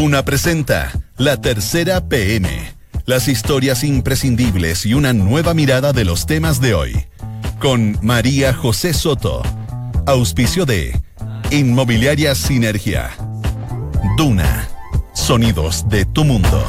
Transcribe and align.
Duna 0.00 0.24
presenta 0.24 0.92
La 1.16 1.40
Tercera 1.40 2.08
PM. 2.08 2.48
Las 3.04 3.26
historias 3.26 3.82
imprescindibles 3.82 4.86
y 4.86 4.94
una 4.94 5.12
nueva 5.12 5.54
mirada 5.54 5.92
de 5.92 6.04
los 6.04 6.24
temas 6.24 6.60
de 6.60 6.72
hoy. 6.72 7.06
Con 7.58 7.98
María 8.00 8.54
José 8.54 8.94
Soto. 8.94 9.42
Auspicio 10.06 10.66
de 10.66 10.96
Inmobiliaria 11.50 12.36
Sinergia. 12.36 13.10
Duna. 14.16 14.68
Sonidos 15.14 15.88
de 15.88 16.04
tu 16.04 16.24
mundo. 16.24 16.64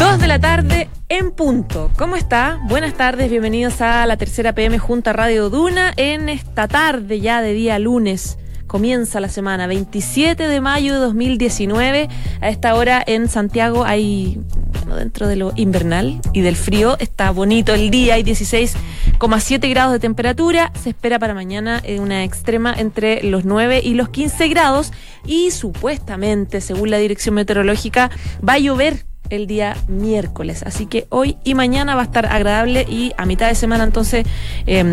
Dos 0.00 0.18
de 0.18 0.26
la 0.26 0.38
tarde 0.38 0.88
en 1.10 1.32
punto. 1.32 1.90
¿Cómo 1.98 2.16
está? 2.16 2.60
Buenas 2.66 2.94
tardes, 2.94 3.30
bienvenidos 3.30 3.82
a 3.82 4.06
la 4.06 4.16
tercera 4.16 4.54
PM 4.54 4.78
junto 4.78 5.10
a 5.10 5.12
Radio 5.12 5.50
Duna 5.50 5.92
en 5.98 6.30
esta 6.30 6.66
tarde 6.66 7.20
ya 7.20 7.42
de 7.42 7.52
día 7.52 7.78
lunes. 7.78 8.38
Comienza 8.74 9.20
la 9.20 9.28
semana 9.28 9.68
27 9.68 10.48
de 10.48 10.60
mayo 10.60 10.94
de 10.94 10.98
2019. 10.98 12.08
A 12.40 12.48
esta 12.48 12.74
hora 12.74 13.04
en 13.06 13.28
Santiago 13.28 13.84
hay, 13.84 14.40
bueno, 14.80 14.96
dentro 14.96 15.28
de 15.28 15.36
lo 15.36 15.52
invernal 15.54 16.20
y 16.32 16.40
del 16.40 16.56
frío, 16.56 16.98
está 16.98 17.30
bonito 17.30 17.72
el 17.72 17.90
día, 17.90 18.14
hay 18.14 18.24
16,7 18.24 19.70
grados 19.70 19.92
de 19.92 20.00
temperatura. 20.00 20.72
Se 20.74 20.90
espera 20.90 21.20
para 21.20 21.34
mañana 21.34 21.84
una 22.00 22.24
extrema 22.24 22.74
entre 22.76 23.22
los 23.22 23.44
9 23.44 23.80
y 23.84 23.94
los 23.94 24.08
15 24.08 24.48
grados 24.48 24.92
y 25.24 25.52
supuestamente, 25.52 26.60
según 26.60 26.90
la 26.90 26.98
dirección 26.98 27.36
meteorológica, 27.36 28.10
va 28.44 28.54
a 28.54 28.58
llover 28.58 29.04
el 29.30 29.46
día 29.46 29.76
miércoles. 29.88 30.62
Así 30.62 30.86
que 30.86 31.06
hoy 31.10 31.36
y 31.44 31.54
mañana 31.54 31.94
va 31.94 32.02
a 32.02 32.04
estar 32.04 32.26
agradable 32.26 32.86
y 32.88 33.12
a 33.16 33.26
mitad 33.26 33.48
de 33.48 33.54
semana 33.54 33.84
entonces 33.84 34.26
eh, 34.66 34.84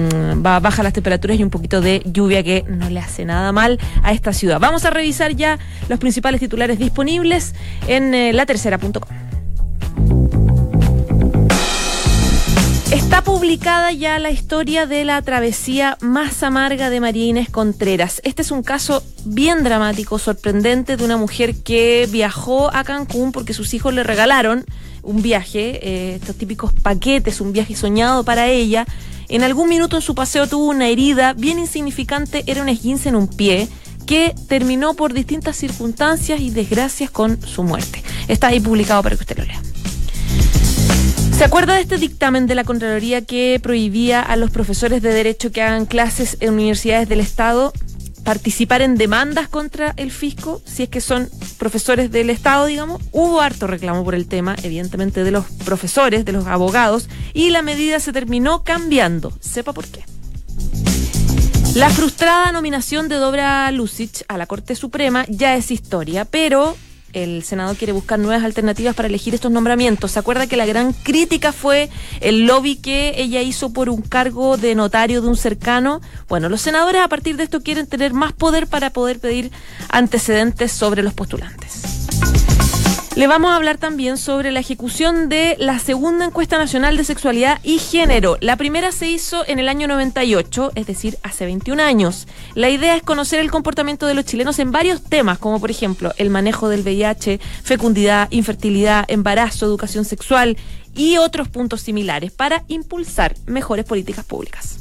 va 0.45 0.57
a 0.57 0.59
bajar 0.59 0.83
las 0.83 0.93
temperaturas 0.93 1.39
y 1.39 1.43
un 1.43 1.49
poquito 1.49 1.81
de 1.81 2.01
lluvia 2.05 2.43
que 2.43 2.63
no 2.67 2.89
le 2.89 2.99
hace 2.99 3.25
nada 3.25 3.51
mal 3.51 3.79
a 4.03 4.13
esta 4.13 4.33
ciudad. 4.33 4.59
Vamos 4.59 4.85
a 4.85 4.89
revisar 4.89 5.35
ya 5.35 5.59
los 5.89 5.99
principales 5.99 6.39
titulares 6.39 6.79
disponibles 6.79 7.53
en 7.87 8.13
eh, 8.13 8.33
la 8.33 8.45
tercera.com. 8.45 9.20
Está 13.11 13.25
publicada 13.25 13.91
ya 13.91 14.19
la 14.19 14.31
historia 14.31 14.85
de 14.85 15.03
la 15.03 15.21
travesía 15.21 15.97
más 15.99 16.43
amarga 16.43 16.89
de 16.89 17.01
María 17.01 17.25
Inés 17.25 17.49
Contreras. 17.49 18.21
Este 18.23 18.41
es 18.41 18.51
un 18.51 18.63
caso 18.63 19.03
bien 19.25 19.65
dramático, 19.65 20.17
sorprendente, 20.17 20.95
de 20.95 21.03
una 21.03 21.17
mujer 21.17 21.55
que 21.55 22.07
viajó 22.09 22.73
a 22.73 22.85
Cancún 22.85 23.33
porque 23.33 23.53
sus 23.53 23.73
hijos 23.73 23.93
le 23.93 24.03
regalaron 24.03 24.63
un 25.03 25.21
viaje, 25.21 25.85
eh, 25.85 26.15
estos 26.21 26.37
típicos 26.37 26.71
paquetes, 26.71 27.41
un 27.41 27.51
viaje 27.51 27.75
soñado 27.75 28.23
para 28.23 28.47
ella. 28.47 28.85
En 29.27 29.43
algún 29.43 29.67
minuto 29.67 29.97
en 29.97 30.01
su 30.01 30.15
paseo 30.15 30.47
tuvo 30.47 30.69
una 30.69 30.87
herida 30.87 31.33
bien 31.33 31.59
insignificante, 31.59 32.45
era 32.47 32.61
un 32.61 32.69
esguince 32.69 33.09
en 33.09 33.17
un 33.17 33.27
pie 33.27 33.67
que 34.05 34.33
terminó 34.47 34.93
por 34.93 35.11
distintas 35.11 35.57
circunstancias 35.57 36.39
y 36.39 36.49
desgracias 36.49 37.11
con 37.11 37.45
su 37.45 37.63
muerte. 37.63 38.03
Está 38.29 38.47
ahí 38.47 38.61
publicado 38.61 39.03
para 39.03 39.17
que 39.17 39.23
usted 39.23 39.37
lo 39.37 39.43
lea. 39.43 39.61
¿Se 41.41 41.45
acuerda 41.45 41.73
de 41.73 41.81
este 41.81 41.97
dictamen 41.97 42.45
de 42.45 42.53
la 42.53 42.63
Contraloría 42.63 43.25
que 43.25 43.59
prohibía 43.63 44.21
a 44.21 44.35
los 44.35 44.51
profesores 44.51 45.01
de 45.01 45.11
Derecho 45.11 45.51
que 45.51 45.63
hagan 45.63 45.87
clases 45.87 46.37
en 46.39 46.53
universidades 46.53 47.09
del 47.09 47.19
Estado 47.19 47.73
participar 48.23 48.83
en 48.83 48.95
demandas 48.95 49.49
contra 49.49 49.95
el 49.97 50.11
fisco, 50.11 50.61
si 50.65 50.83
es 50.83 50.89
que 50.89 51.01
son 51.01 51.31
profesores 51.57 52.11
del 52.11 52.29
Estado, 52.29 52.67
digamos? 52.67 53.01
Hubo 53.11 53.41
harto 53.41 53.65
reclamo 53.65 54.03
por 54.03 54.13
el 54.13 54.27
tema, 54.27 54.55
evidentemente, 54.61 55.23
de 55.23 55.31
los 55.31 55.45
profesores, 55.65 56.25
de 56.25 56.31
los 56.31 56.45
abogados, 56.45 57.09
y 57.33 57.49
la 57.49 57.63
medida 57.63 57.99
se 57.99 58.13
terminó 58.13 58.63
cambiando. 58.63 59.33
Sepa 59.39 59.73
por 59.73 59.87
qué. 59.87 60.05
La 61.73 61.89
frustrada 61.89 62.51
nominación 62.51 63.09
de 63.09 63.15
Dobra 63.15 63.71
Lucic 63.71 64.25
a 64.27 64.37
la 64.37 64.45
Corte 64.45 64.75
Suprema 64.75 65.25
ya 65.27 65.55
es 65.55 65.71
historia, 65.71 66.23
pero 66.23 66.77
el 67.13 67.43
Senado 67.43 67.75
quiere 67.75 67.93
buscar 67.93 68.19
nuevas 68.19 68.43
alternativas 68.43 68.95
para 68.95 69.07
elegir 69.07 69.33
estos 69.33 69.51
nombramientos. 69.51 70.11
¿Se 70.11 70.19
acuerda 70.19 70.47
que 70.47 70.57
la 70.57 70.65
gran 70.65 70.93
crítica 70.93 71.51
fue 71.51 71.89
el 72.19 72.45
lobby 72.45 72.75
que 72.75 73.13
ella 73.17 73.41
hizo 73.41 73.73
por 73.73 73.89
un 73.89 74.01
cargo 74.01 74.57
de 74.57 74.75
notario 74.75 75.21
de 75.21 75.27
un 75.27 75.37
cercano? 75.37 76.01
Bueno, 76.27 76.49
los 76.49 76.61
senadores 76.61 77.01
a 77.01 77.07
partir 77.07 77.37
de 77.37 77.43
esto 77.43 77.61
quieren 77.61 77.87
tener 77.87 78.13
más 78.13 78.33
poder 78.33 78.67
para 78.67 78.91
poder 78.91 79.19
pedir 79.19 79.51
antecedentes 79.89 80.71
sobre 80.71 81.03
los 81.03 81.13
postulantes. 81.13 82.10
Le 83.13 83.27
vamos 83.27 83.51
a 83.51 83.57
hablar 83.57 83.77
también 83.77 84.17
sobre 84.17 84.51
la 84.51 84.61
ejecución 84.61 85.27
de 85.27 85.57
la 85.59 85.79
segunda 85.79 86.23
encuesta 86.23 86.57
nacional 86.57 86.95
de 86.95 87.03
sexualidad 87.03 87.59
y 87.61 87.77
género. 87.77 88.37
La 88.39 88.55
primera 88.55 88.93
se 88.93 89.09
hizo 89.09 89.45
en 89.47 89.59
el 89.59 89.67
año 89.67 89.89
98, 89.89 90.71
es 90.75 90.87
decir, 90.87 91.17
hace 91.21 91.45
21 91.45 91.83
años. 91.83 92.25
La 92.55 92.69
idea 92.69 92.95
es 92.95 93.03
conocer 93.03 93.39
el 93.41 93.51
comportamiento 93.51 94.07
de 94.07 94.13
los 94.13 94.23
chilenos 94.23 94.59
en 94.59 94.71
varios 94.71 95.03
temas, 95.03 95.39
como 95.39 95.59
por 95.59 95.69
ejemplo 95.69 96.13
el 96.17 96.29
manejo 96.29 96.69
del 96.69 96.83
VIH, 96.83 97.41
fecundidad, 97.63 98.29
infertilidad, 98.31 99.03
embarazo, 99.09 99.65
educación 99.65 100.05
sexual 100.05 100.55
y 100.95 101.17
otros 101.17 101.49
puntos 101.49 101.81
similares 101.81 102.31
para 102.31 102.63
impulsar 102.69 103.35
mejores 103.45 103.83
políticas 103.83 104.23
públicas. 104.23 104.77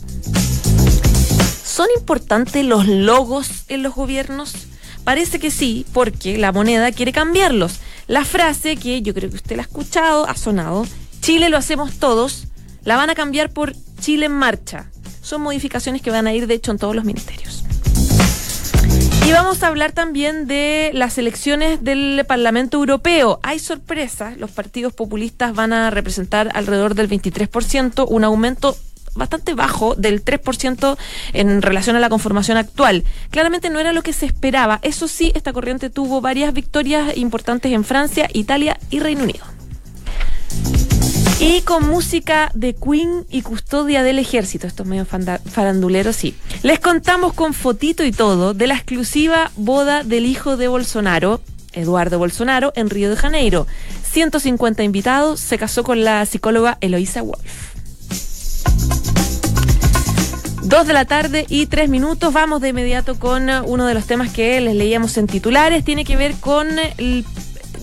¿Son 1.64 1.88
importantes 1.96 2.64
los 2.64 2.86
logos 2.86 3.64
en 3.66 3.82
los 3.82 3.96
gobiernos? 3.96 4.69
Parece 5.04 5.38
que 5.38 5.50
sí, 5.50 5.86
porque 5.92 6.38
la 6.38 6.52
moneda 6.52 6.92
quiere 6.92 7.12
cambiarlos. 7.12 7.80
La 8.06 8.24
frase 8.24 8.76
que 8.76 9.02
yo 9.02 9.14
creo 9.14 9.30
que 9.30 9.36
usted 9.36 9.56
la 9.56 9.62
ha 9.62 9.66
escuchado, 9.66 10.28
ha 10.28 10.34
sonado, 10.34 10.86
Chile 11.20 11.48
lo 11.48 11.56
hacemos 11.56 11.98
todos, 11.98 12.46
la 12.84 12.96
van 12.96 13.10
a 13.10 13.14
cambiar 13.14 13.50
por 13.50 13.74
Chile 14.00 14.26
en 14.26 14.32
marcha. 14.32 14.90
Son 15.22 15.42
modificaciones 15.42 16.02
que 16.02 16.10
van 16.10 16.26
a 16.26 16.32
ir, 16.32 16.46
de 16.46 16.54
hecho, 16.54 16.70
en 16.70 16.78
todos 16.78 16.96
los 16.96 17.04
ministerios. 17.04 17.64
Y 19.26 19.32
vamos 19.32 19.62
a 19.62 19.68
hablar 19.68 19.92
también 19.92 20.48
de 20.48 20.90
las 20.92 21.16
elecciones 21.18 21.84
del 21.84 22.24
Parlamento 22.26 22.78
Europeo. 22.78 23.38
Hay 23.44 23.60
sorpresas, 23.60 24.36
los 24.38 24.50
partidos 24.50 24.92
populistas 24.92 25.54
van 25.54 25.72
a 25.72 25.90
representar 25.90 26.50
alrededor 26.54 26.96
del 26.96 27.08
23%, 27.08 28.06
un 28.08 28.24
aumento 28.24 28.76
bastante 29.14 29.54
bajo 29.54 29.94
del 29.94 30.24
3% 30.24 30.96
en 31.32 31.62
relación 31.62 31.96
a 31.96 32.00
la 32.00 32.08
conformación 32.08 32.56
actual. 32.56 33.04
Claramente 33.30 33.70
no 33.70 33.78
era 33.78 33.92
lo 33.92 34.02
que 34.02 34.12
se 34.12 34.26
esperaba. 34.26 34.78
Eso 34.82 35.08
sí, 35.08 35.32
esta 35.34 35.52
corriente 35.52 35.90
tuvo 35.90 36.20
varias 36.20 36.52
victorias 36.52 37.16
importantes 37.16 37.72
en 37.72 37.84
Francia, 37.84 38.28
Italia 38.32 38.78
y 38.90 39.00
Reino 39.00 39.24
Unido. 39.24 39.44
Y 41.42 41.62
con 41.62 41.88
música 41.88 42.50
de 42.54 42.74
Queen 42.74 43.24
y 43.30 43.40
custodia 43.40 44.02
del 44.02 44.18
ejército, 44.18 44.66
estos 44.66 44.86
medios 44.86 45.08
faranduleros, 45.08 46.14
sí. 46.14 46.34
Les 46.62 46.80
contamos 46.80 47.32
con 47.32 47.54
fotito 47.54 48.04
y 48.04 48.12
todo 48.12 48.52
de 48.52 48.66
la 48.66 48.74
exclusiva 48.74 49.50
boda 49.56 50.04
del 50.04 50.26
hijo 50.26 50.58
de 50.58 50.68
Bolsonaro, 50.68 51.40
Eduardo 51.72 52.18
Bolsonaro, 52.18 52.74
en 52.76 52.90
Río 52.90 53.08
de 53.08 53.16
Janeiro. 53.16 53.66
150 54.10 54.82
invitados, 54.82 55.40
se 55.40 55.56
casó 55.56 55.82
con 55.82 56.04
la 56.04 56.26
psicóloga 56.26 56.76
Eloisa 56.82 57.22
Wolf. 57.22 57.69
Dos 60.62 60.86
de 60.86 60.92
la 60.92 61.04
tarde 61.04 61.46
y 61.48 61.66
tres 61.66 61.88
minutos. 61.88 62.32
Vamos 62.32 62.60
de 62.60 62.68
inmediato 62.68 63.18
con 63.18 63.48
uno 63.48 63.86
de 63.86 63.94
los 63.94 64.06
temas 64.06 64.32
que 64.32 64.60
les 64.60 64.76
leíamos 64.76 65.16
en 65.16 65.26
titulares. 65.26 65.84
Tiene 65.84 66.04
que 66.04 66.16
ver 66.16 66.34
con 66.36 66.68
el 66.98 67.24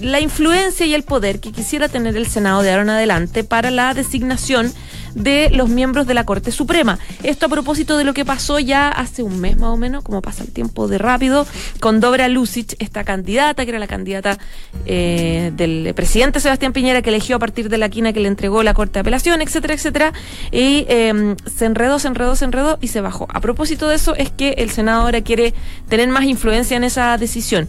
la 0.02 0.20
influencia 0.20 0.86
y 0.86 0.94
el 0.94 1.04
poder 1.04 1.40
que 1.40 1.52
quisiera 1.52 1.90
tener 1.90 2.16
el 2.18 2.28
Senado 2.28 2.62
de 2.62 2.72
ahora 2.72 2.94
adelante 2.94 3.44
para 3.44 3.72
la 3.72 3.94
designación 3.94 4.72
de 5.18 5.50
los 5.52 5.70
miembros 5.70 6.08
de 6.08 6.14
la 6.14 6.26
Corte 6.26 6.52
Suprema. 6.52 7.00
Esto 7.24 7.48
a 7.48 7.50
propósito 7.50 7.98
de 7.98 8.04
lo 8.04 8.14
que 8.14 8.26
pasó 8.26 8.60
ya 8.60 8.90
hace 8.90 9.24
un 9.24 9.40
mes 9.40 9.58
más 9.58 9.70
o 9.70 9.78
menos, 9.78 10.04
como 10.04 10.22
pasa 10.22 10.44
el 10.44 10.52
tiempo 10.52 10.88
de 10.88 10.98
rápido, 10.98 11.46
con 11.80 12.00
Dobra 12.00 12.28
Lucic, 12.28 12.76
esta 12.80 13.04
candidata, 13.04 13.66
que 13.66 13.72
era 13.72 13.80
la 13.80 13.88
candidata 13.88 14.38
eh, 14.86 15.52
del 15.56 15.94
presidente 15.96 16.40
Sebastián 16.40 16.74
Piñera, 16.74 17.02
que 17.02 17.10
eligió 17.10 17.36
a 17.36 17.40
partir 17.40 17.70
de 17.70 17.78
la 17.78 17.90
quina 17.90 18.14
que 18.14 18.20
le 18.20 18.28
entregó 18.28 18.64
la 18.64 18.74
Corte 18.74 18.94
de 18.94 19.00
Apelación, 19.02 19.42
etcétera, 19.42 19.74
etcétera, 19.74 20.14
y 20.52 20.86
em, 20.88 21.36
se 21.46 21.66
enredó, 21.66 22.00
se 22.00 22.08
enredó, 22.08 22.36
se 22.36 22.46
enredó 22.46 22.78
y 22.82 22.88
se 22.88 23.02
bajó. 23.02 23.28
A 23.34 23.42
propósito 23.42 23.88
de 23.88 23.96
eso 23.96 24.16
es 24.16 24.30
que 24.30 24.52
el 24.58 24.70
Senado 24.70 25.02
ahora 25.02 25.22
quiere 25.22 25.54
tener 25.90 26.08
más 26.10 26.26
influencia 26.26 26.78
en 26.78 26.84
esa 26.84 27.18
decisión. 27.18 27.68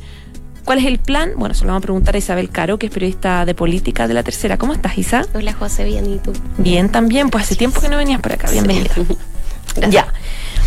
¿Cuál 0.69 0.81
es 0.81 0.85
el 0.85 0.99
plan? 0.99 1.32
Bueno, 1.35 1.55
se 1.55 1.62
lo 1.62 1.69
vamos 1.69 1.81
a 1.81 1.85
preguntar 1.85 2.15
a 2.15 2.19
Isabel 2.19 2.50
Caro, 2.50 2.79
que 2.79 2.88
es 2.88 2.93
periodista 2.93 3.47
de 3.47 3.55
política 3.55 4.06
de 4.06 4.12
la 4.12 4.23
tercera. 4.23 4.59
¿Cómo 4.59 4.75
estás, 4.75 4.99
Isa? 4.99 5.25
Hola, 5.32 5.55
José, 5.55 5.82
bien, 5.85 6.12
¿y 6.12 6.19
tú? 6.19 6.35
Bien, 6.59 6.91
también. 6.91 7.31
Pues 7.31 7.44
hace 7.44 7.56
tiempo 7.56 7.81
que 7.81 7.88
no 7.88 7.97
venías 7.97 8.20
por 8.20 8.32
acá. 8.32 8.50
Bienvenida. 8.50 8.91
ya. 9.88 10.12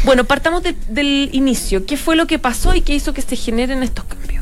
Bueno, 0.04 0.24
partamos 0.24 0.64
del 0.64 1.30
inicio. 1.34 1.86
¿Qué 1.86 1.98
fue 1.98 2.16
lo 2.16 2.26
que 2.26 2.40
pasó 2.40 2.74
y 2.74 2.82
qué 2.82 2.96
hizo 2.96 3.14
que 3.14 3.22
se 3.22 3.36
generen 3.36 3.84
estos 3.84 4.06
cambios? 4.06 4.41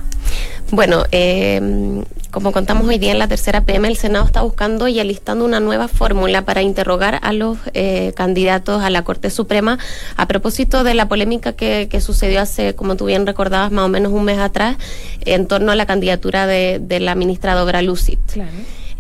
Bueno, 0.72 1.04
eh, 1.12 2.04
como 2.32 2.52
contamos 2.52 2.88
hoy 2.88 3.00
día 3.00 3.12
en 3.12 3.18
la 3.18 3.28
tercera 3.28 3.62
PM, 3.62 3.88
el 3.88 3.98
Senado 3.98 4.26
está 4.26 4.44
buscando 4.44 4.88
y 4.88 5.00
alistando 5.00 5.44
una 5.44 5.60
nueva 5.60 5.88
fórmula 5.88 6.44
para 6.46 6.62
interrogar 6.62 7.20
a 7.24 7.34
los 7.34 7.58
eh, 7.74 8.14
candidatos 8.16 8.84
a 8.84 8.92
la 8.92 9.04
Corte 9.04 9.32
Suprema 9.32 9.80
a 10.16 10.28
propósito 10.28 10.84
de 10.84 10.94
la 10.94 11.08
polémica 11.08 11.54
que, 11.54 11.90
sucedió 12.02 12.42
hace, 12.42 12.76
como 12.76 12.96
tú 12.96 13.06
bien 13.06 13.26
recordabas, 13.26 13.72
más 13.72 13.86
o 13.86 13.90
menos 13.90 14.12
un 14.12 14.26
mes 14.26 14.38
atrás 14.38 14.78
en 15.26 15.48
torno 15.48 15.72
a 15.72 15.76
la 15.76 15.88
candidatura 15.88 16.46
de, 16.46 17.00
la 17.00 17.16
ministra 17.16 17.56
Dobra 17.56 17.82
Lucid. 17.82 18.20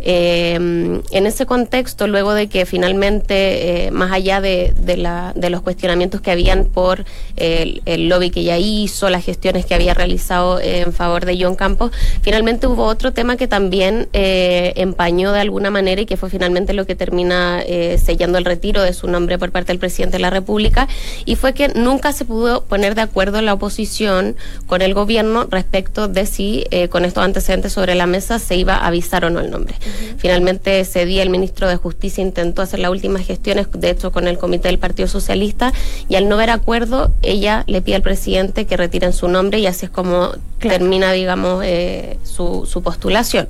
En 0.02 1.02
ese 1.12 1.46
contexto, 1.46 2.08
luego 2.08 2.34
de 2.34 2.48
que 2.48 2.66
finalmente, 2.66 3.90
más 3.92 4.12
allá 4.12 4.42
de, 4.42 4.74
la, 4.98 5.34
de, 5.36 5.50
los 5.50 5.62
cuestionamientos 5.62 6.22
que 6.22 6.32
habían 6.32 6.66
por 6.66 7.06
el, 7.36 7.82
lobby 8.10 8.30
que 8.30 8.44
ya 8.44 8.58
hizo, 8.58 9.10
las 9.10 9.26
gestiones 9.26 9.66
que 9.66 9.76
había 9.76 9.94
realizado 9.94 10.60
en 10.60 10.94
favor 10.94 11.26
de 11.26 11.38
John 11.42 11.56
Campos, 11.56 11.92
finalmente 12.22 12.68
hubo 12.68 12.86
otro 12.86 13.12
tema 13.14 13.38
que 13.38 13.48
también 13.48 14.08
empañó 14.14 15.32
de 15.32 15.42
alguna 15.42 15.70
manera 15.70 16.02
y 16.02 16.06
que 16.06 16.18
fue 16.18 16.30
finalmente 16.30 16.74
lo 16.74 16.86
que 16.86 16.96
termina 16.96 17.64
sellando 17.98 18.38
el 18.38 18.46
retiro 18.46 18.82
de 18.82 18.94
su 18.94 19.08
nombre 19.08 19.38
por 19.38 19.52
parte 19.52 19.72
del 19.72 19.80
presidente 19.80 20.18
de 20.18 20.22
la 20.22 20.30
República, 20.30 20.88
y 21.26 21.36
fue 21.36 21.54
que 21.54 21.70
nunca 21.70 22.14
se 22.14 22.26
pudo 22.26 22.64
poner 22.64 22.96
de 22.96 23.02
acuerdo 23.02 23.42
la 23.42 23.54
oposición 23.54 24.36
con 24.68 24.82
el 24.82 24.94
gobierno 24.94 25.48
respecto 25.50 26.08
de 26.08 26.26
si 26.26 26.66
eh, 26.72 26.88
con 26.90 27.06
estos 27.06 27.24
antecedentes 27.24 27.74
sobre 27.74 27.96
la 27.96 28.06
mesa 28.06 28.40
se 28.40 28.56
iba 28.56 28.76
a 28.76 28.88
avisar 28.88 29.26
o 29.26 29.30
no 29.30 29.40
el 29.40 29.52
nombre. 29.52 29.76
Finalmente 30.18 30.80
ese 30.80 31.06
día 31.06 31.24
el 31.24 31.30
ministro 31.30 31.68
de 31.68 31.76
Justicia 31.76 32.22
intentó 32.22 32.62
hacer 32.62 32.80
las 32.80 32.92
últimas 32.92 33.26
gestiones, 33.26 33.68
de 33.72 33.90
hecho 33.90 34.12
con 34.12 34.28
el 34.28 34.38
comité 34.38 34.68
del 34.68 34.80
Partido 34.80 35.08
Socialista, 35.08 35.74
y 36.08 36.16
al 36.16 36.28
no 36.28 36.38
ver 36.38 36.50
acuerdo, 36.50 37.12
ella 37.22 37.64
le 37.68 37.82
pide 37.82 37.96
al 37.96 38.02
presidente 38.02 38.66
que 38.66 38.78
retiren 38.78 39.14
su 39.14 39.28
nombre 39.28 39.60
y 39.60 39.68
así 39.68 39.86
es 39.86 39.92
como 39.92 40.32
termina, 40.60 41.12
digamos, 41.12 41.64
eh, 41.66 42.18
su, 42.24 42.68
su 42.70 42.82
postulación. 42.82 43.48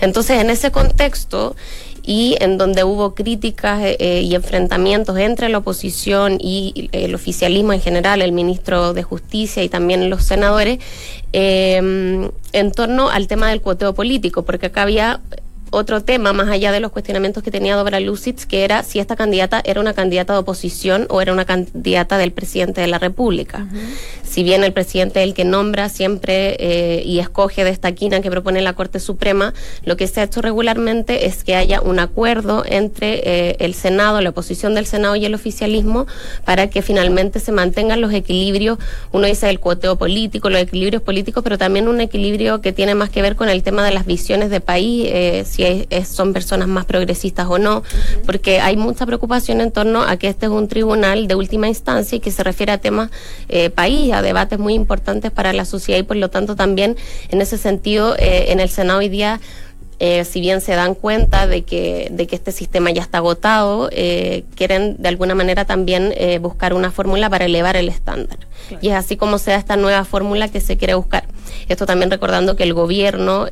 Entonces, 0.00 0.40
en 0.40 0.48
ese 0.50 0.70
contexto, 0.70 1.56
y 2.02 2.36
en 2.40 2.58
donde 2.58 2.84
hubo 2.84 3.14
críticas 3.14 3.82
eh, 3.82 3.96
eh, 4.00 4.22
y 4.22 4.34
enfrentamientos 4.34 5.16
entre 5.18 5.48
la 5.48 5.58
oposición 5.58 6.38
y 6.40 6.88
el 6.92 7.14
oficialismo 7.14 7.72
en 7.72 7.80
general, 7.80 8.22
el 8.22 8.32
ministro 8.32 8.92
de 8.92 9.02
Justicia 9.02 9.62
y 9.62 9.68
también 9.68 10.10
los 10.10 10.24
senadores, 10.24 10.78
em, 11.32 12.30
en 12.52 12.72
torno 12.72 13.08
al 13.08 13.28
tema 13.28 13.48
del 13.48 13.60
cuoteo 13.60 13.94
político, 13.94 14.42
porque 14.42 14.66
acá 14.66 14.82
había 14.82 15.20
otro 15.72 16.02
tema 16.02 16.32
más 16.32 16.48
allá 16.48 16.70
de 16.70 16.80
los 16.80 16.92
cuestionamientos 16.92 17.42
que 17.42 17.50
tenía 17.50 17.76
Dobra 17.76 17.98
Lucitz, 17.98 18.46
que 18.46 18.64
era 18.64 18.82
si 18.82 18.98
esta 18.98 19.16
candidata 19.16 19.60
era 19.64 19.80
una 19.80 19.94
candidata 19.94 20.34
de 20.34 20.38
oposición 20.38 21.06
o 21.08 21.20
era 21.20 21.32
una 21.32 21.44
candidata 21.44 22.18
del 22.18 22.32
presidente 22.32 22.80
de 22.80 22.86
la 22.86 22.98
República. 22.98 23.66
Si 24.22 24.42
bien 24.42 24.64
el 24.64 24.72
presidente 24.72 25.20
es 25.20 25.28
el 25.28 25.34
que 25.34 25.44
nombra 25.44 25.88
siempre 25.88 26.56
eh, 26.58 27.02
y 27.04 27.18
escoge 27.18 27.64
de 27.64 27.70
esta 27.70 27.92
quina 27.92 28.20
que 28.20 28.30
propone 28.30 28.62
la 28.62 28.72
Corte 28.72 29.00
Suprema, 29.00 29.52
lo 29.84 29.96
que 29.96 30.06
se 30.06 30.20
ha 30.20 30.24
hecho 30.24 30.40
regularmente 30.40 31.26
es 31.26 31.44
que 31.44 31.54
haya 31.56 31.80
un 31.80 31.98
acuerdo 31.98 32.64
entre 32.66 33.20
eh, 33.24 33.56
el 33.58 33.74
Senado, 33.74 34.20
la 34.20 34.30
oposición 34.30 34.74
del 34.74 34.86
Senado 34.86 35.16
y 35.16 35.24
el 35.24 35.34
oficialismo 35.34 36.06
para 36.44 36.70
que 36.70 36.82
finalmente 36.82 37.40
se 37.40 37.52
mantengan 37.52 38.00
los 38.00 38.12
equilibrios, 38.12 38.78
uno 39.12 39.26
dice 39.26 39.50
el 39.50 39.60
cuoteo 39.60 39.96
político, 39.96 40.50
los 40.50 40.60
equilibrios 40.60 41.02
políticos, 41.02 41.42
pero 41.42 41.58
también 41.58 41.88
un 41.88 42.00
equilibrio 42.00 42.60
que 42.60 42.72
tiene 42.72 42.94
más 42.94 43.10
que 43.10 43.22
ver 43.22 43.36
con 43.36 43.48
el 43.48 43.62
tema 43.62 43.84
de 43.84 43.92
las 43.92 44.06
visiones 44.06 44.50
de 44.50 44.60
país, 44.60 45.08
eh, 45.08 45.44
si 45.46 45.61
son 46.04 46.32
personas 46.32 46.68
más 46.68 46.84
progresistas 46.84 47.46
o 47.48 47.58
no, 47.58 47.82
porque 48.26 48.60
hay 48.60 48.76
mucha 48.76 49.06
preocupación 49.06 49.60
en 49.60 49.72
torno 49.72 50.02
a 50.02 50.16
que 50.16 50.28
este 50.28 50.46
es 50.46 50.52
un 50.52 50.68
tribunal 50.68 51.26
de 51.28 51.34
última 51.34 51.68
instancia 51.68 52.16
y 52.16 52.20
que 52.20 52.30
se 52.30 52.42
refiere 52.42 52.72
a 52.72 52.78
temas 52.78 53.10
país, 53.74 54.12
debates 54.22 54.58
muy 54.58 54.74
importantes 54.74 55.30
para 55.30 55.52
la 55.52 55.64
sociedad 55.64 55.98
y 55.98 56.02
por 56.02 56.16
lo 56.16 56.30
tanto 56.30 56.56
también 56.56 56.96
en 57.30 57.40
ese 57.40 57.58
sentido 57.58 58.14
eh, 58.18 58.46
en 58.48 58.60
el 58.60 58.68
Senado 58.68 59.00
hoy 59.00 59.08
día 59.08 59.40
eh, 59.98 60.24
si 60.24 60.40
bien 60.40 60.60
se 60.60 60.74
dan 60.74 60.96
cuenta 60.96 61.46
de 61.46 61.62
que, 61.62 62.08
de 62.10 62.26
que 62.26 62.34
este 62.34 62.50
sistema 62.50 62.90
ya 62.90 63.02
está 63.02 63.18
agotado, 63.18 63.88
eh, 63.92 64.42
quieren 64.56 64.96
de 64.98 65.08
alguna 65.08 65.36
manera 65.36 65.64
también 65.64 66.12
buscar 66.40 66.74
una 66.74 66.90
fórmula 66.90 67.30
para 67.30 67.44
elevar 67.44 67.76
el 67.76 67.88
estándar. 67.88 68.38
Y 68.80 68.88
es 68.88 68.94
así 68.94 69.16
como 69.16 69.38
se 69.38 69.52
da 69.52 69.58
esta 69.58 69.76
nueva 69.76 70.04
fórmula 70.04 70.48
que 70.48 70.60
se 70.60 70.76
quiere 70.76 70.94
buscar. 70.94 71.28
Esto 71.68 71.86
también 71.86 72.10
recordando 72.10 72.56
que 72.56 72.64
el 72.64 72.74
gobierno, 72.74 73.46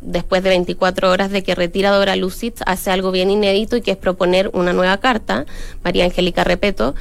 después 0.00 0.42
de 0.42 0.50
24 0.50 1.10
horas 1.10 1.30
de 1.30 1.42
que 1.42 1.54
retira 1.54 1.90
Dora 1.90 2.16
Lucitz, 2.16 2.62
hace 2.66 2.90
algo 2.90 3.10
bien 3.10 3.30
inédito 3.30 3.76
y 3.76 3.82
que 3.82 3.92
es 3.92 3.96
proponer 3.96 4.50
una 4.52 4.72
nueva 4.72 4.98
carta, 4.98 5.46
María 5.82 6.04
Angélica 6.04 6.44
Repeto, 6.44 6.94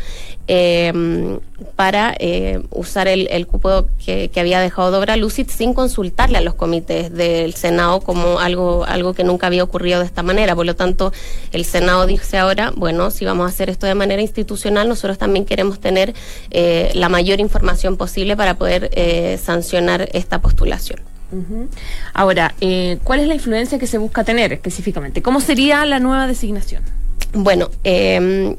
eh, 0.48 1.40
para 1.76 2.16
eh, 2.20 2.62
usar 2.72 3.08
el, 3.08 3.28
el 3.32 3.48
cupo 3.48 3.86
que, 4.04 4.30
había 4.36 4.60
dejado 4.60 4.92
Dobra 4.92 5.16
Lucid 5.16 5.50
sin 5.50 5.74
consultarle 5.74 6.38
a 6.38 6.42
los 6.42 6.56
comités 6.56 7.12
del 7.14 7.54
Senado 7.54 8.02
como 8.02 8.40
algo, 8.40 8.86
algo 8.86 9.14
que 9.14 9.24
nunca 9.24 9.48
había 9.48 9.64
ocurrido 9.64 10.00
de 10.00 10.06
esta 10.06 10.24
manera. 10.24 10.56
Por 10.56 10.66
lo 10.66 10.76
tanto, 10.76 11.12
el 11.52 11.66
Senado 11.66 12.06
dice 12.06 12.38
ahora, 12.38 12.72
bueno, 12.76 13.12
si 13.12 13.26
vamos 13.26 13.46
a 13.46 13.50
hacer 13.50 13.70
esto 13.70 13.88
de 13.88 13.96
manera 13.96 14.22
institucional, 14.22 14.88
nosotros 14.88 15.18
también 15.18 15.46
queremos 15.46 15.80
tener 15.80 16.14
eh, 16.52 16.92
la 16.94 17.10
mayor 17.10 17.40
información 17.40 17.98
posible 17.98 18.36
para 18.36 18.56
poder 18.56 18.90
eh, 18.94 19.40
sancionar 19.42 20.10
esta 20.14 20.42
postulación. 20.42 21.15
Ahora, 22.14 22.54
eh, 22.62 22.98
¿cuál 23.04 23.20
es 23.20 23.28
la 23.28 23.36
influencia 23.36 23.80
que 23.80 23.88
se 23.88 23.98
busca 23.98 24.24
tener 24.24 24.54
específicamente? 24.54 25.22
¿Cómo 25.22 25.42
sería 25.42 25.86
la 25.86 26.00
nueva 26.00 26.28
designación? 26.28 26.84
Bueno, 27.34 27.70
eh, 27.84 28.56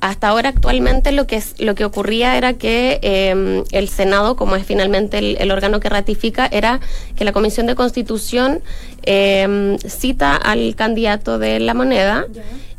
hasta 0.00 0.28
ahora 0.28 0.50
actualmente 0.50 1.12
lo 1.12 1.26
que, 1.26 1.36
es, 1.36 1.54
lo 1.58 1.74
que 1.74 1.84
ocurría 1.84 2.36
era 2.36 2.54
que 2.54 2.98
em, 3.02 3.64
el 3.72 3.88
Senado, 3.88 4.36
como 4.36 4.56
es 4.56 4.64
finalmente 4.66 5.18
el, 5.18 5.50
órgano 5.50 5.80
que 5.80 5.88
ratifica, 5.88 6.46
era 6.46 6.80
que 7.16 7.24
la 7.24 7.32
Comisión 7.32 7.66
de 7.66 7.74
Constitución 7.74 8.60
em, 9.02 9.78
cita 9.78 10.36
al 10.36 10.74
candidato 10.76 11.38
de 11.38 11.60
la 11.60 11.74
moneda 11.74 12.26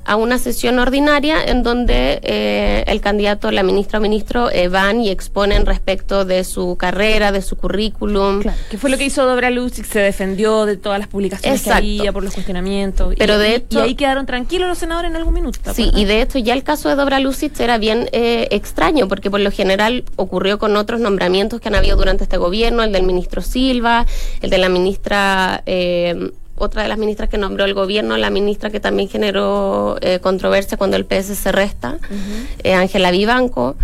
a 0.07 0.15
una 0.15 0.39
sesión 0.39 0.79
ordinaria 0.79 1.43
en 1.43 1.63
donde 1.63 2.21
eh, 2.23 2.85
el 2.87 3.01
candidato, 3.01 3.51
la 3.51 3.61
ministra 3.61 3.99
o 3.99 4.01
ministro 4.01 4.49
eh, 4.49 4.69
van 4.69 5.01
y 5.01 5.09
exponen 5.09 5.65
respecto 5.65 6.23
de 6.23 6.45
su 6.45 6.77
carrera, 6.77 7.33
de 7.33 7.41
su 7.41 7.57
currículum. 7.57 8.41
Claro, 8.41 8.57
que 8.71 8.77
fue 8.77 8.89
lo 8.89 8.97
que 8.97 9.03
hizo 9.03 9.25
Dobra 9.25 9.51
y 9.51 9.69
se 9.69 9.99
defendió 9.99 10.65
de 10.65 10.77
todas 10.77 10.99
las 10.99 11.09
publicaciones 11.09 11.61
que 11.61 11.71
había 11.71 12.13
por 12.13 12.23
los 12.23 12.33
cuestionamientos. 12.33 13.15
Pero 13.17 13.35
y, 13.35 13.37
de 13.37 13.55
hecho, 13.55 13.79
y 13.79 13.81
ahí 13.81 13.95
quedaron 13.95 14.25
tranquilos 14.25 14.69
los 14.69 14.77
senadores 14.77 15.11
en 15.11 15.17
algún 15.17 15.33
minuto. 15.33 15.73
Sí, 15.73 15.91
y 15.93 16.05
de 16.05 16.21
hecho 16.21 16.39
ya 16.39 16.53
el 16.53 16.63
caso 16.63 16.87
de 16.87 16.95
Dobra 16.95 17.19
Lucic 17.19 17.59
era 17.59 17.77
bien 17.77 18.09
eh, 18.13 18.47
extraño 18.51 19.09
porque 19.09 19.29
por 19.29 19.41
lo 19.41 19.51
general 19.51 20.05
ocurrió 20.15 20.57
con 20.57 20.77
otros 20.77 21.01
nombramientos 21.01 21.59
que 21.59 21.67
han 21.67 21.75
habido 21.75 21.97
durante 21.97 22.23
este 22.23 22.37
gobierno, 22.37 22.81
el 22.83 22.93
del 22.93 23.03
ministro 23.03 23.41
Silva, 23.41 24.05
el 24.41 24.49
de 24.49 24.57
la 24.57 24.69
ministra 24.69 25.63
otra 26.57 26.83
de 26.83 26.89
las 26.89 26.97
ministras 26.97 27.29
que 27.29 27.37
nombró 27.37 27.65
el 27.65 27.73
gobierno, 27.73 28.17
la 28.17 28.29
ministra 28.29 28.69
que 28.69 28.79
también 28.79 29.09
generó 29.09 29.97
eh, 30.01 30.19
controversia 30.19 30.77
cuando 30.77 30.97
el 30.97 31.05
PS 31.05 31.37
se 31.37 31.51
resta, 31.51 31.97
eh, 32.63 32.73
Ángela 32.73 33.11
Vivanco, 33.11 33.75